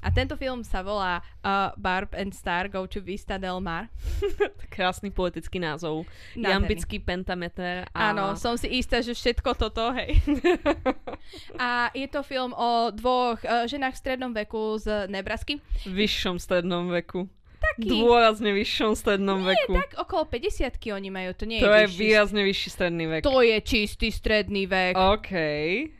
[0.00, 3.92] A tento film sa volá uh, Barb and Star Go to Vista del Mar.
[4.74, 6.08] Krásny poetický názov.
[6.32, 6.50] Nádherný.
[6.50, 7.84] Jambický pentameter.
[7.92, 8.12] A...
[8.12, 10.16] Áno, som si istá, že všetko toto, hej.
[11.60, 15.60] a je to film o dvoch uh, ženách v strednom veku z Nebrasky.
[15.84, 17.28] V vyššom strednom veku.
[17.60, 17.92] Taký...
[17.92, 19.72] Dôrazne vyššom strednom Nie, veku.
[19.76, 22.00] tak okolo 50 oni majú, to nie to je je vyšší.
[22.00, 23.20] výrazne vyšší stredný vek.
[23.22, 24.94] To je čistý stredný vek.
[24.96, 25.32] OK,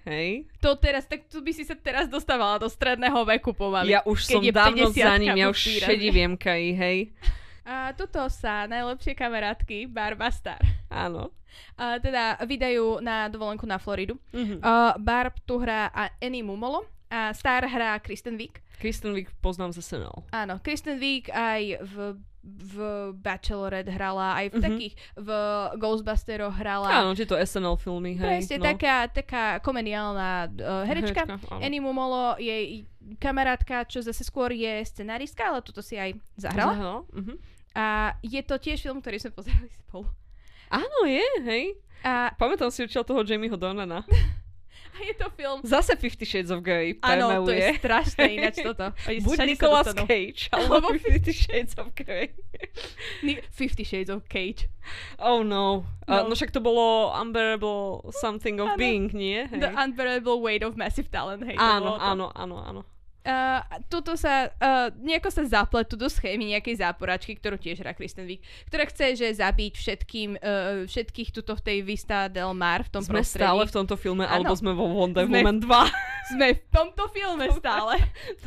[0.09, 0.29] hej.
[0.59, 3.93] To teraz, tak tu by si sa teraz dostávala do stredného veku pomaly.
[3.93, 5.89] Ja už som je dávno 50-ka za ním, ja už už výrazne.
[5.93, 6.99] šediviem kaj, hej.
[7.63, 10.59] A tuto sa najlepšie kamarátky Barba Star
[10.91, 11.31] Áno.
[11.79, 14.19] a teda vydajú na dovolenku na Floridu.
[14.33, 14.59] Mhm.
[14.59, 15.87] Uh, Barb tu hrá
[16.19, 18.63] Annie Mumolo a Star hrá Kristen Wiig.
[18.79, 20.25] Kristen Wiig poznám z SNL.
[20.31, 21.95] Áno, Kristen Wiig aj v
[22.41, 22.81] v
[23.21, 24.63] Bachelorette hrala, aj v Mhm.
[24.65, 25.29] takých, v
[25.77, 26.89] Ghostbusteroch hrala.
[26.89, 28.41] Áno, tieto SNL filmy, hej.
[28.41, 28.65] Presne, no.
[28.65, 31.29] taká, taká komediálna uh, herečka.
[31.29, 31.61] áno.
[31.61, 32.89] Annie Mumolo, jej
[33.21, 36.73] kamarátka, čo zase skôr je scenaristka, ale tuto si aj zahrala.
[36.73, 36.99] Zahrala?
[37.13, 37.35] Mhm.
[37.77, 37.85] A
[38.25, 40.09] je to tiež film, ktorý sme pozerali spolu.
[40.73, 41.65] Áno, je, hej.
[42.01, 44.01] A, Pamätám si určite toho Jamieho Dornana.
[45.01, 45.61] a je to film...
[45.65, 48.93] Zase Fifty Shades of Grey Áno, to je strašné ináč toto.
[49.09, 49.89] Buď Nicolas.
[49.97, 52.37] Cage, alebo Fifty Shades of Grey.
[53.51, 54.69] Fifty Shades of Cage.
[55.17, 55.89] Oh no.
[56.05, 56.29] Uh, No.
[56.29, 58.79] no však to bolo Unbearable Something of Áno.
[58.79, 59.49] Being, nie?
[59.49, 59.61] Hej.
[59.65, 61.47] The Unbearable Weight of Massive Talent.
[61.47, 62.81] Hej, áno, áno, áno, áno.
[63.21, 63.61] Uh,
[63.93, 68.41] tuto sa, uh, nejako sa zapletú do schémy nejakej záporačky, ktorú tiež hrá Kristen Wiig,
[68.65, 73.05] ktorá chce, že zabiť všetkým, uh, všetkých tuto v tej Vista Del Mar, v tom
[73.05, 73.45] Sme prostredí.
[73.45, 74.41] stále v tomto filme, Áno.
[74.41, 75.69] alebo sme vo Wonder Sme- Woman 2.
[76.33, 77.95] Sme v tomto filme stále.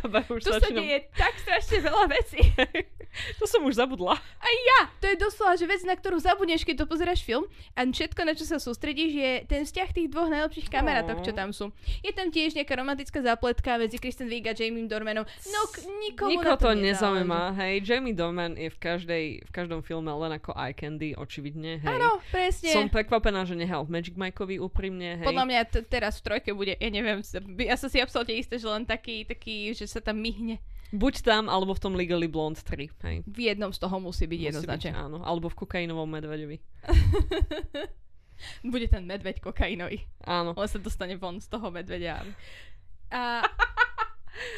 [0.02, 2.42] Dobre, už Tu sa deje tak strašne veľa vecí.
[3.40, 4.16] to som už zabudla.
[4.18, 4.80] Aj ja!
[4.98, 8.34] To je doslova, že vec, na ktorú zabudneš, keď to pozeráš film a všetko, na
[8.34, 11.70] čo sa sústredíš, je ten vzťah tých dvoch najlepších kamarátok, čo tam sú.
[12.00, 15.24] Je tam tiež nejaká romantická zápletka medzi Kristen Wiig a Jamie Dormanom.
[15.24, 17.74] No, k- nikomu Nikoho to to nezaujíma, hej.
[17.82, 21.90] Jamie Dorman je v, každej, v každom filme len ako eye candy, očividne, hej.
[21.90, 22.72] Áno, presne.
[22.72, 25.26] Som prekvapená, že nehal v Magic Mikeovi úprimne, hej.
[25.26, 27.22] Podľa mňa t- teraz v trojke bude, ja neviem,
[27.60, 30.58] ja som si absolútne istá, že len taký, taký, že sa tam myhne.
[30.94, 33.18] Buď tam, alebo v tom Legally Blonde 3, hej.
[33.26, 34.94] V jednom z toho musí byť Musí jednoznačne.
[34.94, 35.18] byť, áno.
[35.26, 36.62] Alebo v kokainovom medveďovi.
[38.62, 40.06] Bude ten medveď kokainový.
[40.30, 40.54] Áno.
[40.54, 42.22] On sa dostane von z toho medveďa.
[43.10, 43.42] A,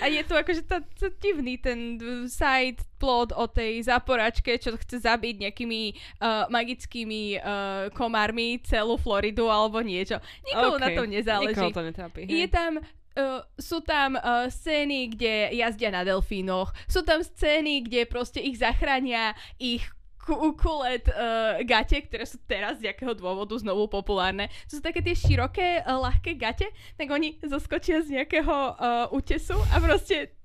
[0.03, 5.07] a je tu akože to, to divný ten side plot o tej záporačke, čo chce
[5.07, 5.81] zabiť nejakými
[6.19, 10.19] uh, magickými uh, komármi celú Floridu alebo niečo.
[10.51, 10.95] Nikomu na OK.
[10.99, 11.55] tom nezáleží.
[11.55, 12.83] Nikoho to netrápi, Je tam
[13.15, 18.59] Uh, sú tam uh, scény, kde jazdia na delfínoch, sú tam scény, kde proste ich
[18.59, 19.87] zachránia ich
[20.19, 24.51] ku- kulet uh, gate, ktoré sú teraz z jakého dôvodu znovu populárne.
[24.67, 26.67] To sú také tie široké, uh, ľahké gate,
[26.99, 30.35] tak oni zoskočia z nejakého uh, útesu a proste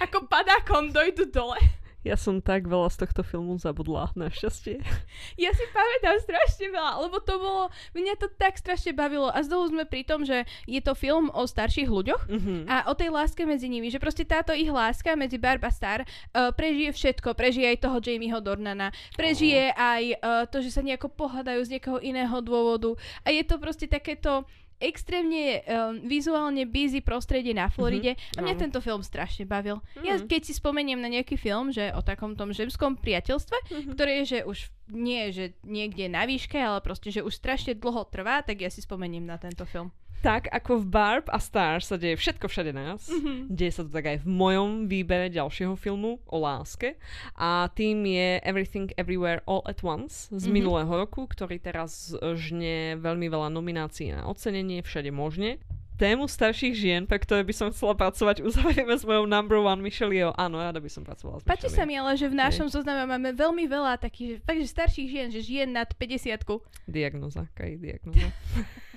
[0.00, 1.60] ako padákom dojdu dole.
[2.00, 4.80] Ja som tak veľa z tohto filmu zabudla, našťastie.
[5.36, 9.28] Ja si pamätám strašne veľa, lebo to bolo, mňa to tak strašne bavilo.
[9.28, 12.68] A znovu sme pri tom, že je to film o starších ľuďoch Mhm.
[12.68, 16.02] a o tej láske medzi nimi, že proste táto ich láska medzi Barb a Star
[16.02, 21.12] uh, prežije všetko, prežije aj toho Jamieho Dornana, prežije aj uh, to, že sa nejako
[21.12, 22.96] pohľadajú z nejakého iného dôvodu.
[23.24, 24.44] A je to proste takéto
[24.80, 28.36] extrémne um, vizuálne busy prostredie na Floride mm-hmm.
[28.36, 28.62] a mňa áno.
[28.64, 29.78] tento film strašne bavil.
[29.78, 30.06] Mm-hmm.
[30.08, 30.26] Ja Mhm.
[30.26, 33.90] keď si spomeniem na nejaký film, že o takom tom ženskom priateľstve, Mhm.
[33.94, 34.58] ktoré je, že už
[34.90, 38.80] nie, že niekde na výške, ale proste, že už strašne dlho trvá, tak ja si
[38.80, 39.92] spomeniem na tento film.
[40.20, 43.48] Tak ako v Barb a Star sa deje všetko všade nás, Mhm.
[43.48, 47.00] deje sa to tak aj v mojom výbere ďalšieho filmu o láske
[47.34, 50.52] a tým je Everything Everywhere All at Once z Mhm.
[50.52, 55.56] minulého roku, ktorý teraz žne veľmi veľa nominácií na ocenenie všade možne.
[55.96, 60.08] Tému starších žien, pre ktoré by som chcela pracovať, uzavrieme s mojou number one Michelle
[60.10, 60.32] Yeoh.
[60.34, 63.32] Áno, rada by som pracovala s Páči sa mi ale, že v našom zozname máme
[63.32, 66.64] veľmi veľa takých, že, fakt, že starších žien, že žien nad 50 Yeoh.
[66.86, 68.32] Diagnoza, kaj diagnoza.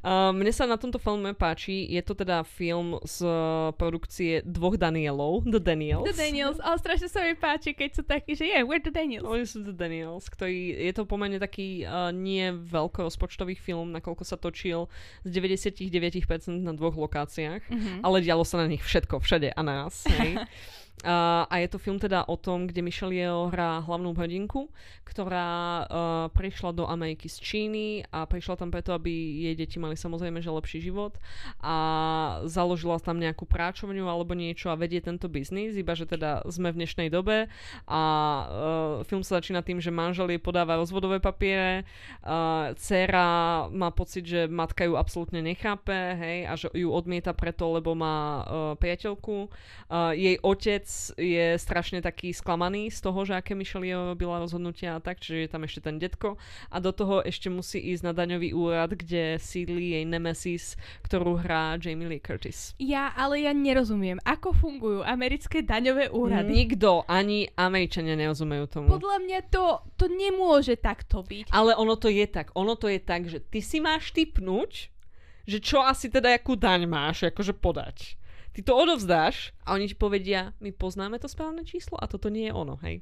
[0.00, 3.32] Uh, mne sa na tomto filme páči, je to teda film z uh,
[3.74, 6.06] produkcie dvoch Danielov, The Daniels.
[6.06, 9.24] The Daniels, ale strašne sa mi páči, keď sú takí, že yeah, we're the Daniels.
[9.24, 14.36] Oni sú The Daniels, ktorý je to pomerne taký uh, nie veľkorozpočtový film, nakoľko sa
[14.36, 14.88] točil
[15.20, 15.90] z 99%
[16.60, 18.00] na dvoch lokáciách, Mhm.
[18.00, 20.04] ale dialo sa na nich všetko, všade a nás.
[20.06, 20.38] Hej.
[21.00, 24.68] Uh, a je to film teda o tom, kde Michelle Yeoh hrá hlavnú hrdinku,
[25.08, 25.86] ktorá uh,
[26.28, 29.08] prišla do Ameriky z Číny a prišla tam preto, aby
[29.48, 31.16] jej deti mali samozrejme že lepší život
[31.64, 31.76] a
[32.44, 36.84] založila tam nejakú práčovňu alebo niečo a vedie tento biznis, iba že teda sme v
[36.84, 37.48] dnešnej dobe
[37.88, 41.88] a uh, film sa začína tým, že manžel jej podáva rozvodové papiere,
[42.28, 47.72] uh, dcera má pocit, že matka ju absolútne nechápe, hej, a že ju odmieta preto,
[47.72, 48.44] lebo má uh,
[48.76, 49.48] priateľku.
[49.88, 54.96] Uh, jej otec je strašne taký sklamaný z toho, že aké Michelle Yeoh robila rozhodnutia
[54.96, 56.36] a tak, čiže je tam ešte ten detko
[56.68, 60.74] a do toho ešte musí ísť na daňový úrad, kde sídli jej nemesis,
[61.06, 62.74] ktorú hrá Jamie Lee Curtis.
[62.82, 66.52] Ja, ale ja nerozumiem, ako fungujú americké daňové úrady.
[66.66, 68.86] Nikto, ani Američania nerozumejú tomu.
[68.90, 69.64] Podľa mňa to,
[69.96, 71.50] to nemôže takto byť.
[71.54, 72.52] Ale ono to je tak.
[72.58, 74.92] Ono to je tak, že ty si máš typnúť,
[75.48, 78.19] že čo asi teda akú daň máš akože podať.
[78.50, 82.50] Ty to odovzdáš a oni ti povedia, my poznáme to správne číslo a toto nie
[82.50, 82.98] je ono, hej.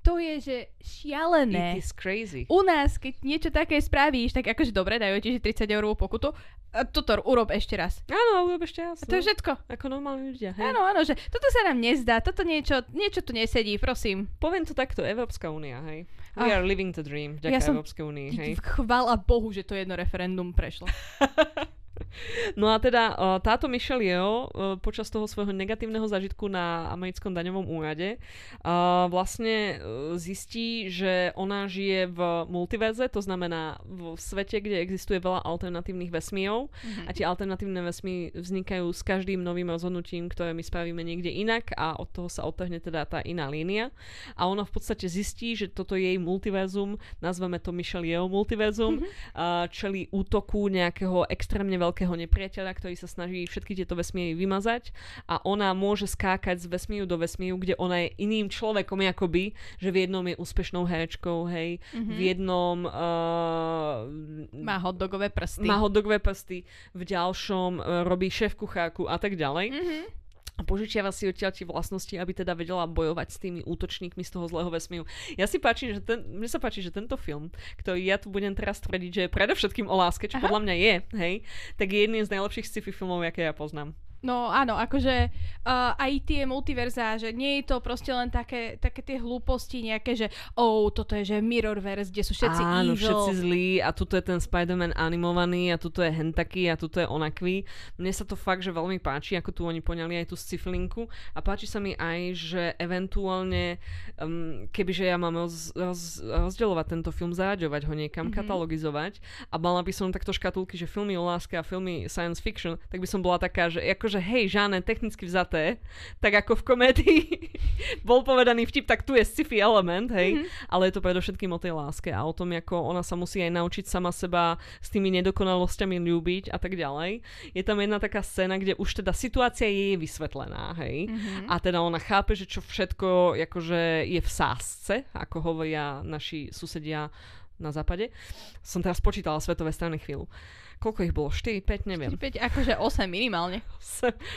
[0.00, 1.74] To je, že šialené.
[1.74, 2.46] It is crazy.
[2.46, 6.30] U nás, keď niečo také spravíš, tak akože dobre, dajú ti 30 eurovú pokutu.
[6.70, 8.06] A toto urob ešte raz.
[8.06, 9.02] Áno, urob ešte raz.
[9.02, 9.26] A to je no.
[9.26, 9.66] všetko.
[9.66, 10.62] Ako normálni ľudia, hej.
[10.62, 14.30] Áno, áno, že toto sa nám nezdá, toto niečo, niečo tu nesedí, prosím.
[14.38, 16.06] Poviem to takto, Európska únia, hej.
[16.38, 16.62] We Ah.
[16.62, 18.50] are living the dream, vďaka Ja som- Európskej únii, hej.
[18.62, 20.86] Chvala Bohu, že to jedno referendum prešlo.
[22.60, 27.32] No a teda uh, táto Michelle Yeoh uh, počas toho svojho negatívneho zažitku na americkom
[27.34, 28.16] daňovom úrade
[28.64, 29.80] uh, vlastne
[30.16, 36.68] zistí, že ona žije v multiverze, to znamená v svete, kde existuje veľa alternatívnych vesmírov.
[37.06, 41.96] A tie alternatívne vesmíry vznikajú s každým novým rozhodnutím, ktoré my spravíme niekde inak a
[41.96, 43.90] od toho sa odtrhne teda tá iná línia.
[44.34, 49.02] A ona v podstate zistí, že toto je jej multiverzum, nazveme to Michelle Yeoh multiverzum,
[49.02, 54.92] uh, čeli útoku nejakého extrémne veľkého nepriateľa, ktorý sa snaží všetky tieto vesmíry vymazať
[55.24, 59.88] a ona môže skákať z vesmíru do vesmíru, kde ona je iným človekom akoby, že
[59.88, 64.04] v jednom je úspešnou herečkou, hej, v jednom uh,
[64.52, 65.64] Má hotdogové prsty.
[65.64, 69.70] má hotdogové prsty, v ďalšom uh, robí šéf kuchárku a tak ďalej.
[69.72, 70.25] Mhm.
[70.56, 74.48] A požičiava si odtiaľ tie vlastnosti, aby teda vedela bojovať s tými útočníkmi z toho
[74.48, 75.04] zlého vesmíru.
[75.36, 78.56] Ja si páči, že ten, mne sa páči, že tento film, ktorý ja tu budem
[78.56, 80.44] teraz tvrdiť, že je predovšetkým o láske, čo Aha.
[80.48, 81.34] podľa mňa je, hej,
[81.76, 83.92] tak je jedným z najlepších sci-fi filmov, aké ja poznám.
[84.22, 85.28] No áno, akože
[85.62, 90.16] uh, aj tie multiverzá, že nie je to proste len také, také tie hlúposti nejaké,
[90.16, 93.00] že oh, toto je že Mirrorverse, kde sú všetci Áno, evil.
[93.00, 97.06] všetci zlí a tuto je ten Spider-Man animovaný a tuto je hentaký a tuto je
[97.06, 97.68] onakvý.
[97.96, 101.38] Mne sa to fakt, že veľmi páči, ako tu oni poňali aj tú sci-filinku a
[101.38, 103.78] páči sa mi aj, že eventuálne,
[104.18, 108.32] um, kebyže ja mám roz, roz, rozdeľovať tento film, zaraďovať ho niekam, Mhm.
[108.32, 108.38] mm-hmm.
[108.42, 109.12] katalogizovať
[109.48, 112.98] a mala by som takto škatulky, že filmy o láske a filmy science fiction, tak
[112.98, 115.82] by som bola taká, že akože hej, žáne, technicky vzaté,
[116.22, 117.22] tak ako v komédii
[118.06, 120.70] bol povedaný vtip, tak tu je sci-fi element, hej, mm-hmm.
[120.70, 123.50] ale je to predovšetkým o tej láske a o tom, ako ona sa musí aj
[123.58, 127.18] naučiť sama seba s tými nedokonalosťami ľúbiť a tak ďalej.
[127.50, 131.50] Je tam jedna taká scéna, kde už teda situácia je vysvetlená, hej, mm-hmm.
[131.50, 137.10] a teda ona chápe, že čo všetko akože je v sásce, ako hovoria naši susedia
[137.58, 138.14] na západe.
[138.62, 140.30] Som teraz počítala svetové strany chvíľu.
[140.76, 141.32] Koľko ich bolo?
[141.32, 142.12] 4, 5, neviem.
[142.12, 143.64] 5, akože 8 minimálne.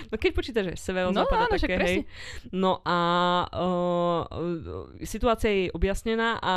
[0.10, 1.98] No keď počítaš, že severo, No, áno, také, hej.
[2.56, 2.98] No a
[3.52, 6.56] uh, situácia je objasnená a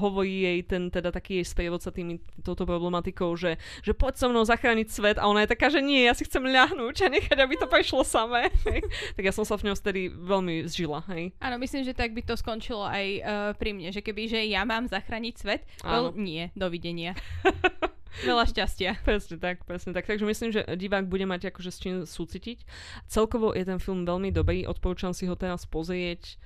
[0.00, 4.48] hovorí jej ten teda taký jej sprievodca tými, touto problematikou, že, že poď so mnou
[4.48, 7.54] zachrániť svet a ona je taká, že nie, ja si chcem ľahnúť a nechať, aby
[7.60, 8.48] to prešlo samé.
[9.16, 11.36] tak ja som sa v ňom vtedy veľmi zžila, hej.
[11.42, 14.64] Áno, myslím, že tak by to skončilo aj uh, pri mne, že keby, že ja
[14.64, 16.16] mám zachrániť svet, well, Áno.
[16.16, 17.12] nie, dovidenia.
[18.24, 18.98] Veľa šťastia.
[19.08, 20.08] Presne tak, presne tak.
[20.08, 22.64] Takže myslím, že divák bude mať akože s čím súcitiť.
[23.06, 26.40] Celkovo je ten film veľmi dobrý, odporúčam si ho teraz pozrieť.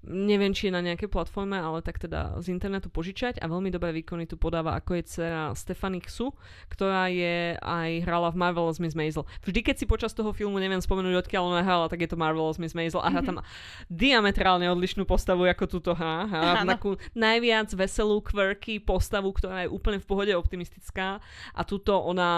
[0.00, 3.92] Neviem, či je na nejakej platforme, ale tak teda z internetu požičať a veľmi dobré
[3.92, 6.32] výkony tu podáva, ako je dcera Stefany Xu,
[6.72, 9.28] ktorá je aj hrala v Marvelous Miss Maisel.
[9.44, 12.56] Vždy, keď si počas toho filmu neviem spomenúť, odkiaľ ona hrala, tak je to Marvelous
[12.56, 13.44] Miss Maisel a hrá tam
[13.92, 16.24] diametrálne odlišnú postavu, ako túto hrá.
[16.24, 21.20] Hrá takú najviac veselú, quirky postavu, ktorá je úplne v pohode optimistická
[21.52, 22.32] a tuto ona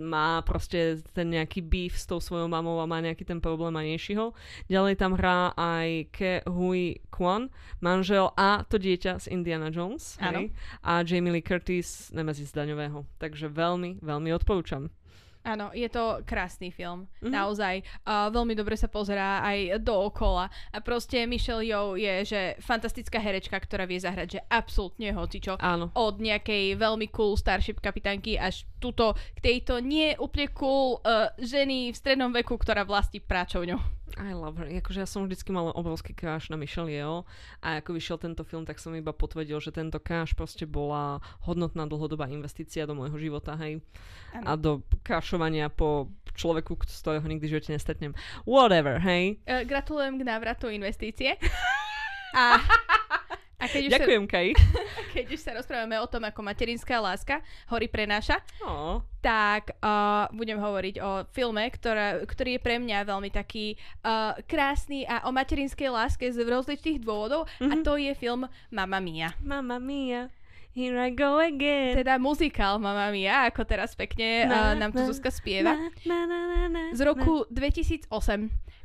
[0.00, 3.84] má proste ten nejaký beef s tou svojou mamou a má nejaký ten problém a
[3.84, 4.32] rieši ho.
[4.72, 6.77] Ďalej tam hrá aj Ke Hui
[7.10, 7.48] Kwan,
[7.82, 10.18] manžel a to dieťa z Indiana Jones.
[10.22, 10.54] Hej?
[10.82, 13.04] A Jamie Lee Curtis, nemezí z daňového.
[13.18, 14.92] Takže veľmi, veľmi odporúčam.
[15.48, 17.08] Áno, je to krásny film.
[17.24, 17.32] Mhm.
[17.32, 17.74] Naozaj.
[18.04, 20.52] Uh, veľmi dobre sa pozerá aj dookola.
[20.74, 25.56] A proste Michelle Yeoh je, že fantastická herečka, ktorá vie zahrať, že absolútne hocičo.
[25.56, 25.88] Áno.
[25.96, 31.90] Od nejakej veľmi cool Starship kapitánky až tuto k tejto nie úplne cool uh, ženy
[31.92, 33.78] v strednom veku, ktorá vlastní práčovňu.
[34.18, 34.66] I love her.
[34.66, 37.22] Akože ja som vždycky mala obrovský crush na Michelle Yeoh
[37.62, 41.86] a ako vyšiel tento film, tak som iba potvrdil, že tento crush proste bola hodnotná
[41.86, 43.78] dlhodobá investícia do môjho života, hej.
[44.34, 44.44] Áno.
[44.48, 44.72] A do
[45.06, 48.12] crushovania po človeku, z ktorého nikdy v živote nestretnem.
[48.42, 49.38] Whatever, hej.
[49.44, 51.38] Uh, gratulujem k návratu investície.
[52.34, 52.58] A
[53.58, 54.46] A keď už Ďakujem, sa, Kaj.
[55.12, 59.02] Keď už sa rozprávame o tom, ako materinská láska hory prenáša, Oh.
[59.18, 63.74] tak uh, budem hovoriť o filme, ktorá, ktorý je pre mňa veľmi taký
[64.06, 67.66] uh, krásny a o materinskej láske z rozličných dôvodov mm-hmm.
[67.66, 67.82] a Mhm.
[67.82, 69.34] to je film Mamma Mia.
[69.42, 70.30] Mamma mia,
[70.70, 71.98] here I go again.
[71.98, 75.74] Teda muzikál Mamma Mia, ako teraz pekne uh, nám tu Zuzka spieva.
[76.06, 78.06] Na, na, na, na, z roku 2008.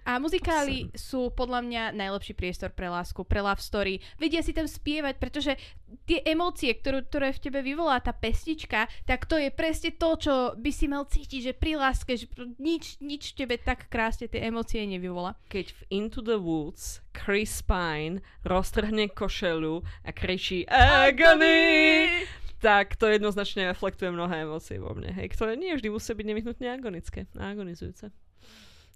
[0.03, 4.03] A muzikály sú podľa mňa najlepší priestor pre lásku, pre love story.
[4.19, 5.55] Vedia si tam spievať, pretože
[6.03, 10.33] tie emócie, ktorú, ktoré v tebe vyvolá tá pesnička, tak to je presne to, čo
[10.59, 12.27] by si mal cítiť, že pri láske, že
[12.59, 15.39] nič, nič v tebe tak krásne tie emócie nevyvolá.
[15.47, 22.27] Keď v Into the Woods Chris Pine roztrhne košelu a kričí Agony!
[22.63, 26.67] Tak to jednoznačne reflektuje mnohé emócie vo mne, hej, ktoré nie vždy musí byť nevyhnutne
[26.71, 28.07] agonické a agonizujúce.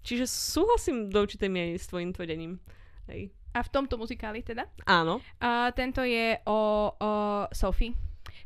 [0.00, 2.56] Čiže súhlasím do určitej miery s tvojim tvrdením.
[3.06, 3.28] Hej.
[3.50, 4.68] A v tomto muzikáli teda.
[4.84, 6.58] Áno, A tento je o,
[6.90, 7.10] o
[7.50, 7.96] Sophie,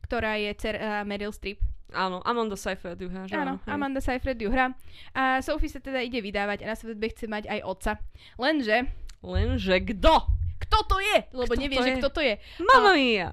[0.00, 1.58] ktorá je dcera Meryl Streep.
[1.92, 3.68] áno, Amanda Seyfried ju hrá, že Áno, hej.
[3.68, 4.72] Amanda Seyfried ju hrá.
[5.12, 7.92] A Sophie sa teda ide vydávať a na svadbe chce mať aj otca.
[8.38, 8.88] Lenže,
[9.20, 10.14] Lenže kto?
[10.62, 11.16] kto to je?
[11.34, 11.96] Lebo Kto nevie, to že je?
[11.98, 12.34] kto to je.
[12.62, 13.28] Mamma mia!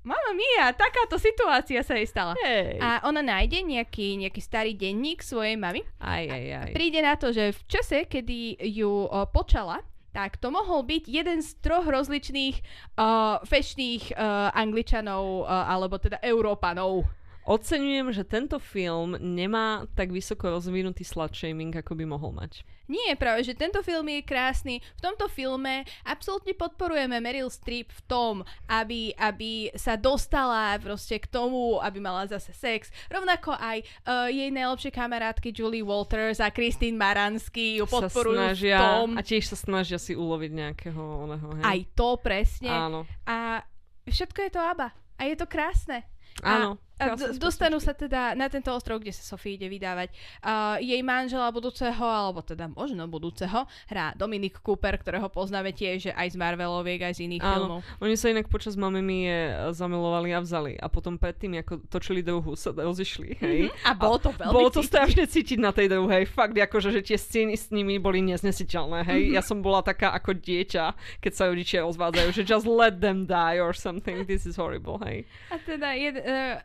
[0.00, 2.32] Mama mia, takáto situácia sa jej stala.
[2.40, 2.80] Hej.
[2.80, 5.84] A ona nájde nejaký, nejaký starý denník svojej mamy.
[6.00, 6.70] Aj, aj, aj.
[6.72, 11.38] Príde na to, že v čase, kedy ju o, počala, tak to mohol byť jeden
[11.44, 12.56] z troch rozličných
[12.98, 17.06] uh, fešných uh, angličanov, uh, alebo teda Európanov.
[17.48, 22.62] Oceňujem, že tento film nemá tak vysoko rozvinutý slut shaming, ako by mohol mať.
[22.90, 24.82] Nie, práve, že tento film je krásny.
[24.98, 28.34] V tomto filme absolútne podporujeme Meryl Streep v tom,
[28.66, 32.90] aby, aby sa dostala proste k tomu, aby mala zase sex.
[33.06, 38.74] Rovnako aj uh, jej najlepšie kamarátky Julie Walters a Christine Maransky ju Sa podporujú snažia,
[38.74, 39.08] v tom.
[39.14, 41.62] A tiež sa snažia si uloviť nejakého oného, hej?
[41.62, 42.74] Aj to presne.
[42.74, 43.62] Áno, A
[44.10, 44.88] všetko je to ABBA.
[45.14, 46.02] A je to krásne.
[46.42, 46.74] áno.
[46.74, 46.89] A
[47.38, 50.10] dostanú sa teda na tento ostrov, kde sa Sofie ide vydávať.
[50.42, 56.12] Uh, jej manžela budúceho, alebo teda možno budúceho, hrá Dominic Cooper, ktorého poznáme tiež že
[56.16, 57.52] aj z Marveloviek, aj z iných Áno.
[57.52, 57.78] filmov.
[58.00, 59.36] Oni sa inak počas Mamy Mie
[59.76, 60.80] zamilovali a vzali.
[60.80, 63.68] A potom predtým, ako točili druhú, sa rozišli, hej?
[63.84, 64.88] A bolo to veľmi Bolo to cítiť.
[64.88, 66.24] strašne cítiť na tej druhej.
[66.24, 69.36] Fakt, akože, že tie scény s nimi boli neznesiteľné, hej?
[69.36, 70.84] Ja som bola taká ako dieťa,
[71.20, 74.24] keď sa rodičia rozvádzajú, že just let them die or something.
[74.24, 75.28] This is horrible, hej?
[75.52, 76.64] A teda jed, uh,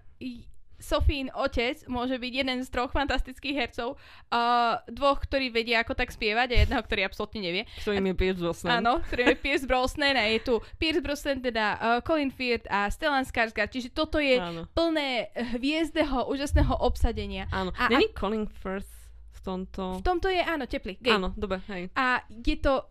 [0.75, 6.11] Sofín otec môže byť jeden z troch fantastických hercov, uh, dvoch, ktorí vedia ako tak
[6.11, 7.63] spievať a jedného, ktorý absolútne nevie.
[7.79, 8.83] Ktorým je Pierce Brosnan.
[8.83, 12.91] Áno, ktorým je Pierce Brosnan a je tu Pierce Brosnan, teda uh, Colin Firth a
[12.91, 14.67] Stellan Skarsgård, čiže toto je Áno.
[14.75, 17.47] plné hviezdneho, úžasného obsadenia.
[17.55, 17.71] Áno.
[17.79, 18.91] A- Není Colin Firth
[19.31, 20.03] v tomto...
[20.03, 21.15] V tomto je, áno, teplý, gay.
[21.15, 21.87] Áno, dobre, hej.
[21.95, 22.83] A je to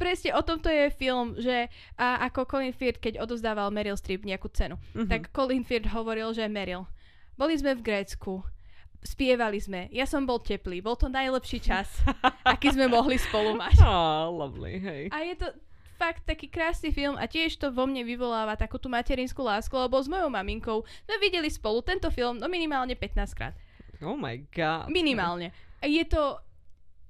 [0.00, 4.48] presne o tomto je film, že a, ako Colin Firth, keď odozdával Meryl Streep nejakú
[4.48, 5.06] cenu, Mhm.
[5.06, 6.88] tak Colin Firth hovoril, že Meryl,
[7.36, 8.40] boli sme v Grécku,
[8.98, 11.88] spievali sme, ja som bol teplý, bol to najlepší čas,
[12.44, 13.80] aký sme mohli spolu mať.
[13.80, 15.02] Ah, lovely, hej.
[15.08, 15.48] A je to
[15.96, 19.96] fakt taký krásny film a tiež to vo mne vyvoláva takú tú materinskú lásku, lebo
[19.96, 23.52] s mojou maminkou sme videli spolu tento film no minimálne 15 krát.
[24.00, 24.88] Oh my god.
[24.88, 25.52] Minimálne.
[25.76, 26.40] A je to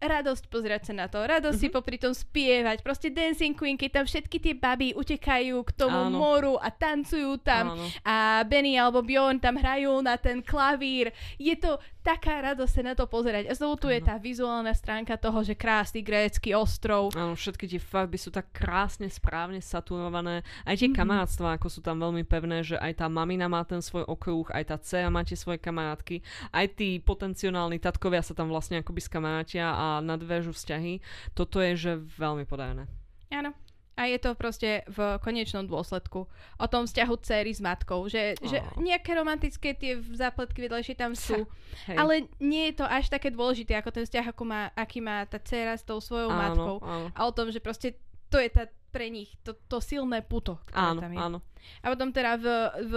[0.00, 1.72] radosť pozerať sa na to, radosť mm-hmm.
[1.72, 6.08] si popri tom spievať, proste Dancing Queen, keď tam všetky tie baby utekajú k tomu
[6.08, 6.16] Áno.
[6.16, 7.84] moru a tancujú tam Áno.
[8.00, 11.12] a Benny alebo Bjorn tam hrajú na ten klavír.
[11.36, 13.44] Je to taká radosť sa na to pozerať.
[13.44, 14.08] A znovu tu je Áno.
[14.08, 17.12] tá vizuálna stránka toho, že krásny grécky ostrov.
[17.12, 20.40] Áno, všetky tie farby sú tak krásne, správne saturované.
[20.64, 20.96] Aj tie Mhm.
[20.96, 24.64] kamarátstvá, ako sú tam veľmi pevné, že aj tá mamina má ten svoj okruh, aj
[24.64, 26.24] tá dcera má tie svoje kamarátky,
[26.56, 31.02] aj tí potenciálni tatkovia sa tam vlastne akoby skamarátia a nadväžu vzťahy.
[31.32, 32.86] Toto je, že veľmi podajané.
[33.28, 33.50] Áno.
[33.94, 36.24] A je to proste v konečnom dôsledku
[36.56, 38.80] o tom vzťahu céry s matkou, že, že Ó.
[38.80, 41.44] nejaké romantické tie zápletky vedľajšie tam sú,
[41.90, 41.96] Hej.
[41.98, 45.36] ale nie je to až také dôležité, ako ten vzťah, ako má, aký má tá
[45.36, 46.80] dcéra s tou svojou matkou.
[46.80, 50.56] áno, A o tom, že proste to je tá, pre nich to, to silné puto,
[50.64, 51.18] ktoré áno, tam je.
[51.20, 51.38] áno.
[51.78, 52.46] A potom teda v,
[52.88, 52.94] v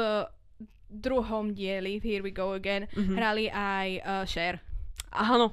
[0.87, 3.13] druhom dieli, v Here We Go Again, Mhm.
[3.13, 4.63] hrali aj uh, Cher.
[5.11, 5.51] Áno.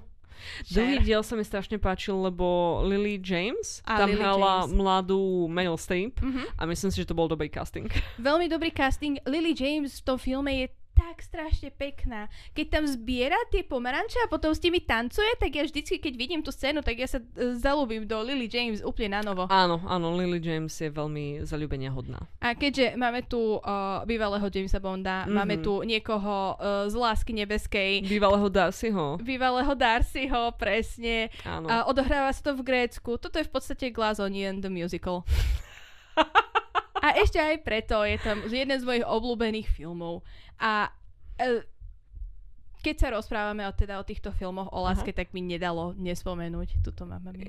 [0.62, 0.72] Cher.
[0.74, 2.45] Druhý diel sa mi strašne páčil, lebo
[2.82, 4.72] Lily James A tam Lily hrala James.
[4.72, 6.43] mladú Meryl Streep Mhm.
[6.55, 7.86] a myslím si, že to bol dobrý casting.
[8.18, 9.18] Veľmi dobrý casting.
[9.24, 10.66] Lily James v tom filme je
[11.01, 12.26] tak strašne pekná.
[12.53, 16.40] Keď tam zbiera tie pomaranče a potom s nimi tancuje, tak ja vždycky, keď vidím
[16.40, 17.24] tú scénu, tak ja sa e,
[17.57, 19.48] zalúbim do Lily James úplne na novo.
[19.48, 22.20] Áno, áno, Lily James je veľmi zaľúbenia hodná.
[22.38, 23.64] A keďže máme tu uh,
[24.05, 25.32] bývalého Jamesa Bonda, Mhm.
[25.32, 26.20] máme tu niekoho
[26.53, 29.16] uh, z Lásky nebeskej, Bývalého Darcyho.
[29.18, 31.32] bývalého Darcyho, presne.
[31.42, 31.64] Áno.
[31.64, 33.16] A odohráva sa to v Grécku.
[33.16, 35.24] Toto je v podstate Glass Onion, the musical.
[37.01, 40.20] A ešte aj preto je tam jeden z mojich obľúbených filmov.
[40.61, 40.92] A
[41.40, 41.64] e,
[42.80, 45.18] keď sa rozprávame o, teda o týchto filmoch o láske, Aha.
[45.20, 47.44] tak mi nedalo nespomenúť túto mami.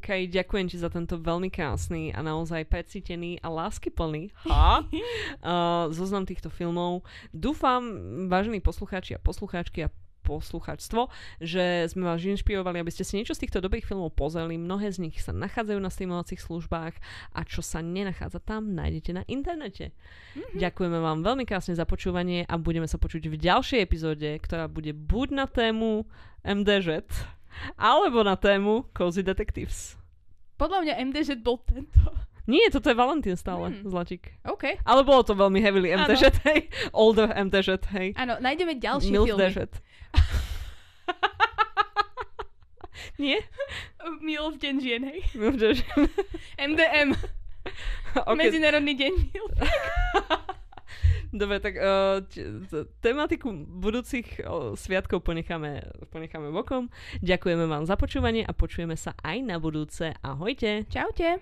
[0.00, 4.80] Kaj, ďakujem ti za tento veľmi krásny a naozaj precítený a láskyplný ha?
[4.80, 7.04] uh, zoznam týchto filmov.
[7.32, 7.84] Dúfam,
[8.32, 9.92] vážení poslucháči a poslucháčky a
[10.30, 11.10] posluchačstvo,
[11.42, 14.54] že sme vás inšpirovali, aby ste si niečo z týchto dobrých filmov pozreli.
[14.54, 16.94] Mnohé z nich sa nachádzajú na streamovacích službách
[17.34, 19.90] a čo sa nenachádza tam, nájdete na internete.
[19.90, 20.62] Mm-hmm.
[20.62, 24.94] Ďakujeme vám veľmi krásne za počúvanie a budeme sa počuť v ďalšej epizóde, ktorá bude
[24.94, 26.06] buď na tému
[26.46, 27.02] MDŽ,
[27.74, 29.98] alebo na tému Cozy Detectives.
[30.54, 32.12] Podľa mňa MDŽ bol tento.
[32.50, 33.86] Nie, toto je Valentín stále, hmm.
[33.86, 34.34] zlačík.
[34.42, 34.82] OK.
[34.82, 36.60] Ale bolo to veľmi heavily MTŽ, hej.
[36.90, 38.08] Older MTŽ, hej.
[38.18, 39.54] Áno, nájdeme ďalšie Milf filmy.
[43.22, 43.38] Nie?
[44.20, 45.20] Milf deň žien, hej.
[45.36, 46.08] Milf deň žien.
[46.58, 47.12] MDM.
[48.10, 48.42] Okay.
[48.42, 49.12] Medzinárodný deň.
[51.30, 52.18] Dobre, tak uh,
[52.98, 55.78] tematiku budúcich uh, sviatkov ponecháme,
[56.10, 56.90] ponecháme bokom.
[57.22, 60.10] Ďakujeme vám za počúvanie a počujeme sa aj na budúce.
[60.26, 60.90] Ahojte.
[60.90, 61.38] Čaute.